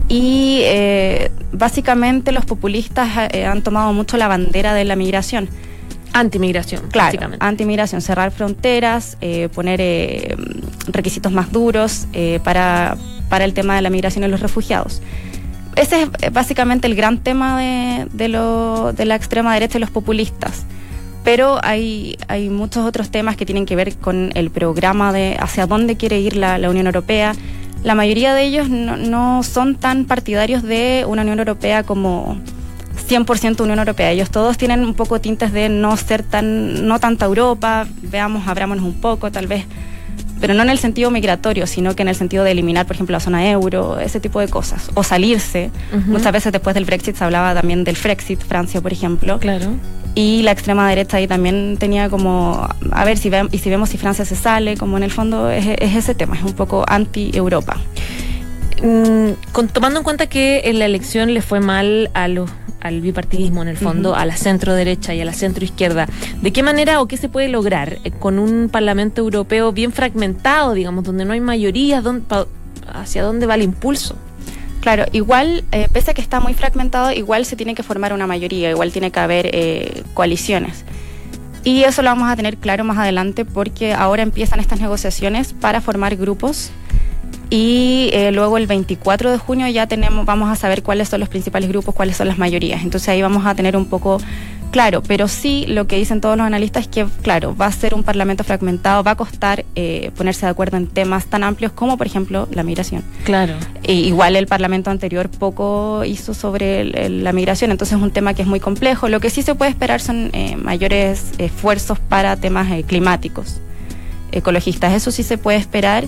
Y 0.10 0.62
eh, 0.64 1.32
básicamente 1.54 2.32
los 2.32 2.44
populistas 2.46 3.30
eh, 3.32 3.46
han 3.46 3.62
tomado 3.62 3.94
mucho 3.94 4.18
la 4.18 4.28
bandera 4.28 4.74
de 4.74 4.84
la 4.84 4.96
migración. 4.96 5.48
Antimigración, 6.14 6.90
claro. 6.90 7.30
Antimigración, 7.40 8.02
cerrar 8.02 8.32
fronteras, 8.32 9.18
poner 9.54 10.36
requisitos 10.88 11.32
más 11.32 11.54
duros 11.54 12.06
para, 12.44 12.98
para 13.30 13.46
el 13.46 13.54
tema 13.54 13.78
de 13.78 13.82
la 13.82 13.90
migración 13.90 14.26
y 14.26 14.28
los 14.28 14.42
refugiados. 14.42 15.02
Ese 15.78 16.10
es 16.22 16.34
básicamente 16.34 16.88
el 16.88 16.96
gran 16.96 17.20
tema 17.20 17.58
de, 17.58 18.08
de, 18.12 18.28
lo, 18.28 18.92
de 18.92 19.06
la 19.06 19.16
extrema 19.16 19.54
derecha 19.54 19.78
y 19.78 19.82
los 19.82 19.90
populistas 19.90 20.66
pero 21.24 21.60
hay, 21.64 22.18
hay 22.28 22.50
muchos 22.50 22.86
otros 22.86 23.12
temas 23.12 23.36
que 23.36 23.46
tienen 23.46 23.66
que 23.66 23.76
ver 23.76 23.96
con 23.98 24.32
el 24.36 24.50
programa 24.50 25.14
de 25.14 25.38
hacia 25.40 25.68
dónde 25.68 25.98
quiere 25.98 26.20
ir 26.20 26.36
la, 26.36 26.58
Unión 26.70 26.88
Europea. 26.88 27.34
La 27.84 27.96
mayoría 27.96 28.34
de 28.34 28.44
ellos 28.44 28.70
no, 28.70 28.98
no, 28.98 29.44
son 29.44 29.76
tan 29.76 30.06
partidarios 30.06 30.64
de 30.64 31.06
una 31.08 31.22
Unión 31.24 31.40
Europea 31.40 31.84
como 31.84 32.38
100% 33.08 33.62
Unión 33.62 33.80
Europea. 33.80 34.12
Ellos 34.12 34.32
todos 34.32 34.58
tienen 34.58 34.84
un 34.84 34.94
poco 34.94 35.20
tintes 35.20 35.52
de 35.52 35.70
no 35.70 35.96
ser 35.98 36.24
tan, 36.24 36.88
no 36.88 37.00
tanta 37.00 37.26
Europa, 37.26 37.88
veamos, 38.02 38.48
abrámonos 38.48 38.84
un 38.84 39.02
poco, 39.02 39.32
tal 39.32 39.48
vez, 39.48 39.66
pero 40.42 40.54
no 40.54 40.64
en 40.64 40.70
el 40.70 40.80
sentido 40.80 41.12
migratorio, 41.12 41.68
sino 41.68 41.96
que 41.96 42.02
en 42.02 42.10
el 42.10 42.16
sentido 42.16 42.44
de 42.44 42.52
eliminar, 42.52 42.86
por 42.86 42.96
ejemplo, 42.96 43.14
la 43.14 43.20
zona 43.22 43.50
euro, 43.50 44.00
ese 44.00 44.20
tipo 44.20 44.40
de 44.40 44.50
cosas, 44.50 44.90
o 44.96 45.04
salirse. 45.04 45.72
Muchas 46.08 46.34
veces 46.34 46.52
después 46.52 46.74
del 46.74 46.86
Brexit 46.86 47.16
se 47.16 47.24
hablaba 47.24 47.54
también 47.54 47.84
del 47.84 47.96
Frexit, 47.96 48.42
Francia, 48.42 48.82
por 48.82 48.92
ejemplo. 48.92 49.40
Claro 49.40 49.72
y 50.16 50.42
la 50.42 50.52
extrema 50.52 50.90
derecha 50.90 51.18
ahí 51.18 51.28
también 51.28 51.78
tenía 51.80 52.10
como, 52.10 52.68
a 52.92 53.06
ver 53.06 53.18
si, 53.18 53.30
ve, 53.30 53.48
y 53.52 53.60
si 53.60 53.70
vemos 53.70 53.90
si 53.90 53.98
Francia 53.98 54.26
se 54.26 54.36
sale, 54.36 54.76
como 54.78 54.98
en 54.98 55.04
el 55.04 55.12
fondo 55.12 55.50
es, 55.50 55.66
ese 55.80 56.16
tema, 56.16 56.36
es 56.36 56.44
un 56.44 56.54
poco 56.54 56.84
anti-Europa. 56.88 57.78
Mm, 58.84 59.66
tomando 59.74 60.00
en 60.00 60.04
cuenta 60.04 60.28
que 60.28 60.62
en 60.66 60.80
la 60.80 60.86
elección 60.86 61.34
le 61.34 61.42
fue 61.42 61.60
mal 61.60 62.10
a 62.14 62.28
los 62.28 62.50
al 62.82 63.02
bipartidismo 63.02 63.62
en 63.62 63.68
el 63.70 63.78
fondo, 63.78 64.16
a 64.16 64.26
la 64.26 64.36
centro 64.36 64.74
derecha 64.74 65.14
y 65.14 65.22
a 65.22 65.26
la 65.26 65.34
centro 65.34 65.64
izquierda. 65.64 66.08
¿De 66.42 66.52
qué 66.52 66.64
manera 66.64 67.02
o 67.02 67.08
qué 67.08 67.18
se 67.18 67.30
puede 67.30 67.48
lograr 67.48 68.00
eh, 68.04 68.12
con 68.12 68.40
un 68.40 68.70
Parlamento 68.70 69.22
Europeo 69.22 69.72
bien 69.72 69.92
fragmentado, 69.92 70.74
digamos, 70.74 71.04
donde 71.04 71.26
no 71.26 71.34
hay 71.34 71.40
mayoría, 71.40 72.04
hacia 72.94 73.24
dónde 73.24 73.46
va 73.46 73.56
el 73.56 73.62
impulso? 73.62 74.16
Claro, 74.82 75.06
igual, 75.12 75.64
eh, 75.72 75.88
pese 75.94 76.12
a 76.12 76.14
que 76.16 76.22
está 76.22 76.40
muy 76.40 76.56
fragmentado, 76.56 77.12
igual 77.12 77.46
se 77.46 77.56
tiene 77.56 77.76
que 77.76 77.84
formar 77.84 78.14
una 78.14 78.26
mayoría, 78.26 78.72
igual 78.72 78.92
tiene 78.92 79.12
que 79.12 79.20
haber 79.20 79.50
eh, 79.54 80.04
coaliciones. 80.16 80.84
Y 81.64 81.84
eso 81.84 82.02
lo 82.02 82.10
vamos 82.10 82.28
a 82.28 82.36
tener 82.36 82.58
claro 82.58 82.84
más 82.84 82.98
adelante 82.98 83.46
porque 83.46 83.94
ahora 83.94 84.24
empiezan 84.24 84.60
estas 84.60 84.80
negociaciones 84.80 85.54
para 85.54 85.80
formar 85.80 86.16
grupos 86.16 86.72
y 87.52 88.10
eh, 88.14 88.32
luego 88.32 88.58
el 88.58 88.66
24 88.66 89.30
de 89.30 89.38
junio 89.38 89.68
ya 89.68 89.86
tenemos, 89.86 90.26
vamos 90.26 90.50
a 90.50 90.56
saber 90.56 90.82
cuáles 90.82 91.10
son 91.10 91.20
los 91.20 91.30
principales 91.30 91.70
grupos, 91.70 91.94
cuáles 91.94 92.18
son 92.18 92.28
las 92.28 92.40
mayorías. 92.40 92.82
Entonces 92.82 93.10
ahí 93.10 93.22
vamos 93.22 93.46
a 93.46 93.54
tener 93.54 93.78
un 93.78 93.86
poco 93.86 94.20
Claro, 94.72 95.04
pero 95.04 95.28
sí 95.28 95.66
lo 95.68 95.86
que 95.86 95.98
dicen 95.98 96.22
todos 96.22 96.38
los 96.38 96.48
analistas 96.48 96.84
es 96.84 96.88
que, 96.88 97.06
claro, 97.22 97.56
va 97.56 97.66
a 97.66 97.72
ser 97.74 97.94
un 97.94 98.04
parlamento 98.04 98.46
fragmentado, 98.46 99.04
va 99.04 99.12
a 99.12 99.16
costar 99.16 99.66
eh, 99.76 100.12
ponerse 100.16 100.46
de 100.46 100.50
acuerdo 100.50 100.78
en 100.78 100.88
temas 100.88 101.26
tan 101.26 101.44
amplios 101.44 101.74
como, 101.74 101.98
por 101.98 102.08
ejemplo, 102.08 102.48
la 102.54 102.64
migración. 102.64 103.04
Claro. 103.26 103.56
E 103.84 103.94
igual 103.94 104.38
el 104.38 104.48
parlamento 104.48 104.90
anterior 104.90 105.30
poco 105.30 106.06
hizo 106.06 106.34
sobre 106.34 107.10
la 107.10 107.34
migración, 107.34 107.72
entonces 107.72 107.98
es 107.98 108.02
un 108.02 108.12
tema 108.12 108.34
que 108.34 108.44
es 108.44 108.48
muy 108.48 108.62
complejo. 108.62 109.10
Lo 109.10 109.20
que 109.20 109.30
sí 109.30 109.42
se 109.42 109.56
puede 109.56 109.72
esperar 109.72 110.00
son 110.00 110.30
eh, 110.32 110.56
mayores 110.56 111.34
esfuerzos 111.38 112.00
para 112.00 112.38
temas 112.38 112.72
eh, 112.72 112.84
climáticos, 112.84 113.60
ecologistas. 114.32 114.94
Eso 114.94 115.12
sí 115.12 115.24
se 115.24 115.38
puede 115.38 115.58
esperar 115.58 116.06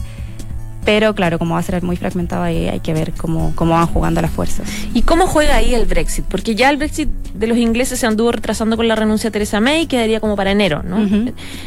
Pero 0.86 1.16
claro, 1.16 1.40
como 1.40 1.54
va 1.54 1.60
a 1.60 1.64
ser 1.64 1.82
muy 1.84 1.96
fragmentado 1.96 2.44
ahí, 2.44 2.68
hay 2.68 2.80
que 2.82 2.94
ver 2.94 3.14
cómo, 3.14 3.54
cómo 3.56 3.74
van 3.74 3.88
jugando 3.88 4.22
las 4.22 4.32
fuerzas. 4.32 4.68
¿Y 4.94 5.04
cómo 5.04 5.28
juega 5.28 5.56
ahí 5.56 5.74
el 5.74 5.86
Brexit? 5.86 6.26
Porque 6.26 6.56
ya 6.56 6.70
el 6.70 6.78
Brexit 6.78 7.10
de 7.34 7.48
los 7.48 7.58
ingleses 7.58 8.00
se 8.00 8.06
anduvo 8.08 8.32
retrasando 8.32 8.76
con 8.76 8.88
la 8.88 8.96
renuncia 8.96 9.30
de 9.30 9.32
Theresa 9.34 9.60
May, 9.62 9.88
quedaría 9.88 10.20
como 10.20 10.36
para 10.36 10.52
enero, 10.52 10.84
¿no? 10.84 10.98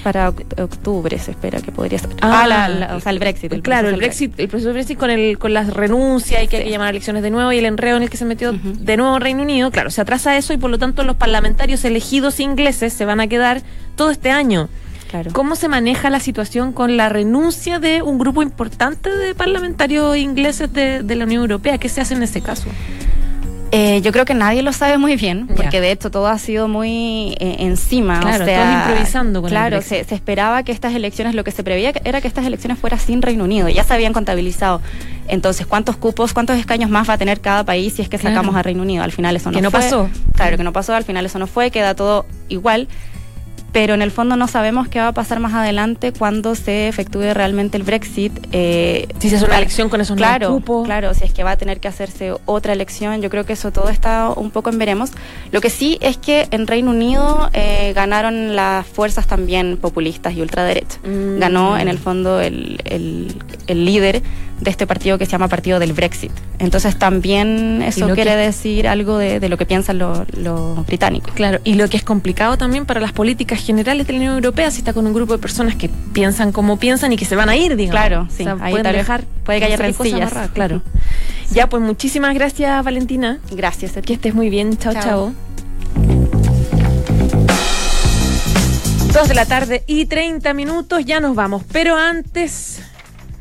Para 0.04 0.30
oct- 0.30 0.60
octubre 0.62 1.18
se 1.18 1.30
espera 1.32 1.60
que 1.60 1.72
podría 1.72 1.98
ser. 1.98 2.10
Ah, 2.20 2.42
Ah, 2.42 2.46
la- 2.46 2.68
la- 2.68 2.96
o 2.96 3.00
sea, 3.00 3.12
el 3.12 3.18
Brexit. 3.18 3.52
el 3.52 3.62
claro, 3.62 3.88
el 3.88 3.96
Brexit, 3.96 4.38
el 4.38 4.48
proceso 4.48 4.72
Brexit 4.72 4.98
con 4.98 5.10
el 5.10 5.38
con 5.38 5.54
las 5.54 5.72
renuncias 5.72 6.42
y 6.44 6.48
que 6.48 6.58
hay 6.58 6.64
que 6.64 6.70
llamar 6.70 6.88
a 6.88 6.90
elecciones 6.90 7.22
de 7.22 7.30
nuevo 7.30 7.50
y 7.52 7.58
el 7.58 7.64
enreo 7.64 7.96
en 7.96 8.02
el 8.02 8.10
que 8.10 8.16
se 8.16 8.24
metió 8.24 8.52
de 8.52 8.96
nuevo 8.96 9.18
Reino 9.18 9.42
Unido, 9.42 9.70
claro, 9.70 9.90
se 9.90 10.00
atrasa 10.00 10.36
eso 10.36 10.52
y 10.52 10.58
por 10.58 10.70
lo 10.70 10.78
tanto 10.78 11.02
los 11.04 11.16
parlamentarios 11.16 11.84
elegidos 11.84 12.38
ingleses 12.40 12.92
se 12.92 13.04
van 13.04 13.20
a 13.20 13.26
quedar 13.28 13.62
todo 13.96 14.10
este 14.10 14.30
año. 14.30 14.68
Claro. 15.10 15.30
¿Cómo 15.32 15.56
se 15.56 15.68
maneja 15.68 16.10
la 16.10 16.20
situación 16.20 16.72
con 16.72 16.96
la 16.96 17.08
renuncia 17.08 17.78
de 17.78 18.02
un 18.02 18.18
grupo 18.18 18.42
importante 18.42 19.08
de 19.14 19.34
parlamentarios 19.34 20.16
ingleses 20.16 20.72
de, 20.72 21.02
de 21.02 21.14
la 21.16 21.24
Unión 21.24 21.42
Europea? 21.42 21.78
¿Qué 21.78 21.88
se 21.88 22.00
hace 22.00 22.14
en 22.14 22.22
ese 22.22 22.40
caso? 22.40 22.66
Eh, 23.72 24.00
yo 24.00 24.12
creo 24.12 24.24
que 24.24 24.32
nadie 24.32 24.62
lo 24.62 24.72
sabe 24.72 24.96
muy 24.96 25.16
bien, 25.16 25.48
porque 25.48 25.80
de 25.80 25.90
hecho 25.90 26.08
todo 26.10 26.28
ha 26.28 26.38
sido 26.38 26.68
muy 26.68 27.36
eh, 27.40 27.56
encima. 27.58 28.20
Claro, 28.20 28.44
o 28.44 28.46
sea, 28.46 28.62
todos 28.64 28.74
improvisando 28.88 29.40
con 29.42 29.50
Claro, 29.50 29.82
se, 29.82 30.04
se 30.04 30.14
esperaba 30.14 30.62
que 30.62 30.70
estas 30.70 30.94
elecciones, 30.94 31.34
lo 31.34 31.42
que 31.42 31.50
se 31.50 31.64
preveía 31.64 31.92
era 32.04 32.20
que 32.20 32.28
estas 32.28 32.46
elecciones 32.46 32.78
fueran 32.78 33.00
sin 33.00 33.22
Reino 33.22 33.42
Unido, 33.42 33.68
ya 33.68 33.82
se 33.82 33.92
habían 33.92 34.12
contabilizado. 34.12 34.80
Entonces, 35.26 35.66
¿cuántos 35.66 35.96
cupos, 35.96 36.32
cuántos 36.32 36.56
escaños 36.58 36.90
más 36.90 37.10
va 37.10 37.14
a 37.14 37.18
tener 37.18 37.40
cada 37.40 37.64
país 37.64 37.94
si 37.94 38.02
es 38.02 38.08
que 38.08 38.18
Claro. 38.18 38.36
sacamos 38.36 38.54
a 38.54 38.62
Reino 38.62 38.82
Unido? 38.82 39.02
Al 39.02 39.10
final 39.12 39.34
eso 39.34 39.50
no 39.50 39.56
Que 39.56 39.62
no 39.62 39.72
fue. 39.72 39.80
pasó. 39.80 40.08
Claro, 40.36 40.56
que 40.56 40.62
no 40.62 40.72
pasó, 40.72 40.94
al 40.94 41.04
final 41.04 41.26
eso 41.26 41.40
no 41.40 41.48
fue, 41.48 41.72
queda 41.72 41.94
todo 41.96 42.24
igual. 42.48 42.86
Pero 43.76 43.92
en 43.92 44.00
el 44.00 44.10
fondo 44.10 44.36
no 44.36 44.48
sabemos 44.48 44.88
qué 44.88 45.00
va 45.00 45.08
a 45.08 45.12
pasar 45.12 45.38
más 45.38 45.52
adelante 45.52 46.10
cuando 46.10 46.54
se 46.54 46.88
efectúe 46.88 47.34
realmente 47.34 47.76
el 47.76 47.82
Brexit. 47.82 48.32
eh, 48.50 49.06
Si 49.18 49.28
se 49.28 49.36
hace 49.36 49.44
una 49.44 49.58
elección 49.58 49.90
con 49.90 50.00
esos 50.00 50.16
claro, 50.16 50.46
nuevos 50.48 50.62
cupos. 50.62 50.86
Claro, 50.86 51.12
si 51.12 51.24
es 51.24 51.32
que 51.34 51.44
va 51.44 51.50
a 51.50 51.56
tener 51.58 51.78
que 51.78 51.86
hacerse 51.86 52.32
otra 52.46 52.72
elección, 52.72 53.20
yo 53.20 53.28
creo 53.28 53.44
que 53.44 53.52
eso 53.52 53.72
todo 53.72 53.90
está 53.90 54.30
un 54.34 54.50
poco 54.50 54.70
en 54.70 54.78
veremos. 54.78 55.10
Lo 55.52 55.60
que 55.60 55.68
sí 55.68 55.98
es 56.00 56.16
que 56.16 56.48
en 56.52 56.66
Reino 56.66 56.90
Unido 56.90 57.50
eh, 57.52 57.92
ganaron 57.94 58.56
las 58.56 58.86
fuerzas 58.86 59.26
también 59.26 59.76
populistas 59.76 60.32
y 60.32 60.40
ultraderecha. 60.40 60.96
Mm. 61.04 61.38
Ganó 61.38 61.76
en 61.76 61.88
el 61.88 61.98
fondo 61.98 62.40
el, 62.40 62.80
el- 62.86 63.36
el 63.66 63.84
líder 63.84 64.22
de 64.60 64.70
este 64.70 64.86
partido 64.86 65.18
que 65.18 65.26
se 65.26 65.32
llama 65.32 65.48
Partido 65.48 65.78
del 65.78 65.92
Brexit. 65.92 66.32
Entonces 66.58 66.98
también 66.98 67.82
eso 67.82 68.08
lo 68.08 68.14
quiere 68.14 68.30
que- 68.30 68.36
decir 68.38 68.88
algo 68.88 69.18
de, 69.18 69.38
de 69.38 69.48
lo 69.50 69.58
que 69.58 69.66
piensan 69.66 69.98
los, 69.98 70.20
los 70.34 70.86
británicos. 70.86 71.34
Claro, 71.34 71.60
y 71.64 71.74
lo 71.74 71.88
que 71.88 71.96
es 71.98 72.02
complicado 72.04 72.56
también 72.56 72.86
para 72.86 72.98
las 73.00 73.12
políticas 73.12 73.62
generales 73.62 74.06
de 74.06 74.14
la 74.14 74.18
Unión 74.18 74.34
Europea, 74.34 74.70
si 74.70 74.78
está 74.78 74.92
con 74.94 75.06
un 75.06 75.12
grupo 75.12 75.34
de 75.34 75.38
personas 75.38 75.76
que 75.76 75.88
piensan 76.12 76.52
como 76.52 76.78
piensan 76.78 77.12
y 77.12 77.16
que 77.16 77.24
se 77.26 77.36
van 77.36 77.48
a 77.50 77.56
ir, 77.56 77.76
digamos. 77.76 78.00
Claro, 78.00 78.28
sí, 78.30 78.44
ahí 78.46 78.70
pueden 78.72 78.82
tal 78.84 78.92
vez 78.94 79.02
dejar, 79.02 79.24
puede 79.44 79.58
que 79.58 79.64
haya 79.66 79.76
rencillas. 79.76 80.32
claro. 80.54 80.82
Ya, 81.52 81.68
pues 81.68 81.82
muchísimas 81.82 82.34
gracias, 82.34 82.82
Valentina. 82.84 83.38
Gracias. 83.52 83.92
Que 84.04 84.14
estés 84.14 84.34
muy 84.34 84.50
bien. 84.50 84.76
Chao, 84.78 84.94
chao. 84.94 85.02
Chao. 85.02 85.32
Dos 89.12 89.28
de 89.28 89.34
la 89.34 89.46
tarde 89.46 89.82
y 89.86 90.04
30 90.06 90.52
minutos, 90.52 91.04
ya 91.04 91.20
nos 91.20 91.34
vamos. 91.34 91.62
Pero 91.72 91.96
antes 91.96 92.82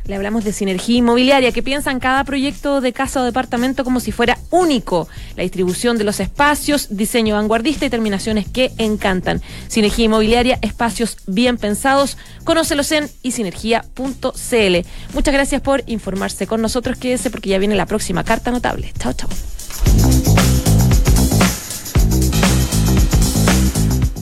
le 0.05 0.15
hablamos 0.15 0.43
de 0.43 0.53
sinergia 0.53 0.97
inmobiliaria, 0.97 1.51
que 1.51 1.63
piensan 1.63 1.99
cada 1.99 2.23
proyecto 2.23 2.81
de 2.81 2.93
casa 2.93 3.21
o 3.21 3.23
departamento 3.23 3.83
como 3.83 3.99
si 3.99 4.11
fuera 4.11 4.37
único. 4.51 5.07
La 5.35 5.43
distribución 5.43 5.97
de 5.97 6.03
los 6.03 6.19
espacios, 6.19 6.87
diseño 6.89 7.35
vanguardista 7.35 7.85
y 7.85 7.89
terminaciones 7.89 8.47
que 8.47 8.71
encantan. 8.77 9.41
Sinergia 9.67 10.05
inmobiliaria, 10.05 10.59
espacios 10.61 11.17
bien 11.27 11.57
pensados. 11.57 12.17
Conócelos 12.43 12.91
en 12.91 13.09
isinergia.cl. 13.23 14.75
Muchas 15.13 15.33
gracias 15.33 15.61
por 15.61 15.83
informarse 15.87 16.47
con 16.47 16.61
nosotros. 16.61 16.97
Quédese 16.97 17.29
porque 17.29 17.49
ya 17.49 17.57
viene 17.57 17.75
la 17.75 17.85
próxima 17.85 18.23
carta 18.23 18.51
notable. 18.51 18.93
Chao, 18.99 19.13
chao. 19.13 19.29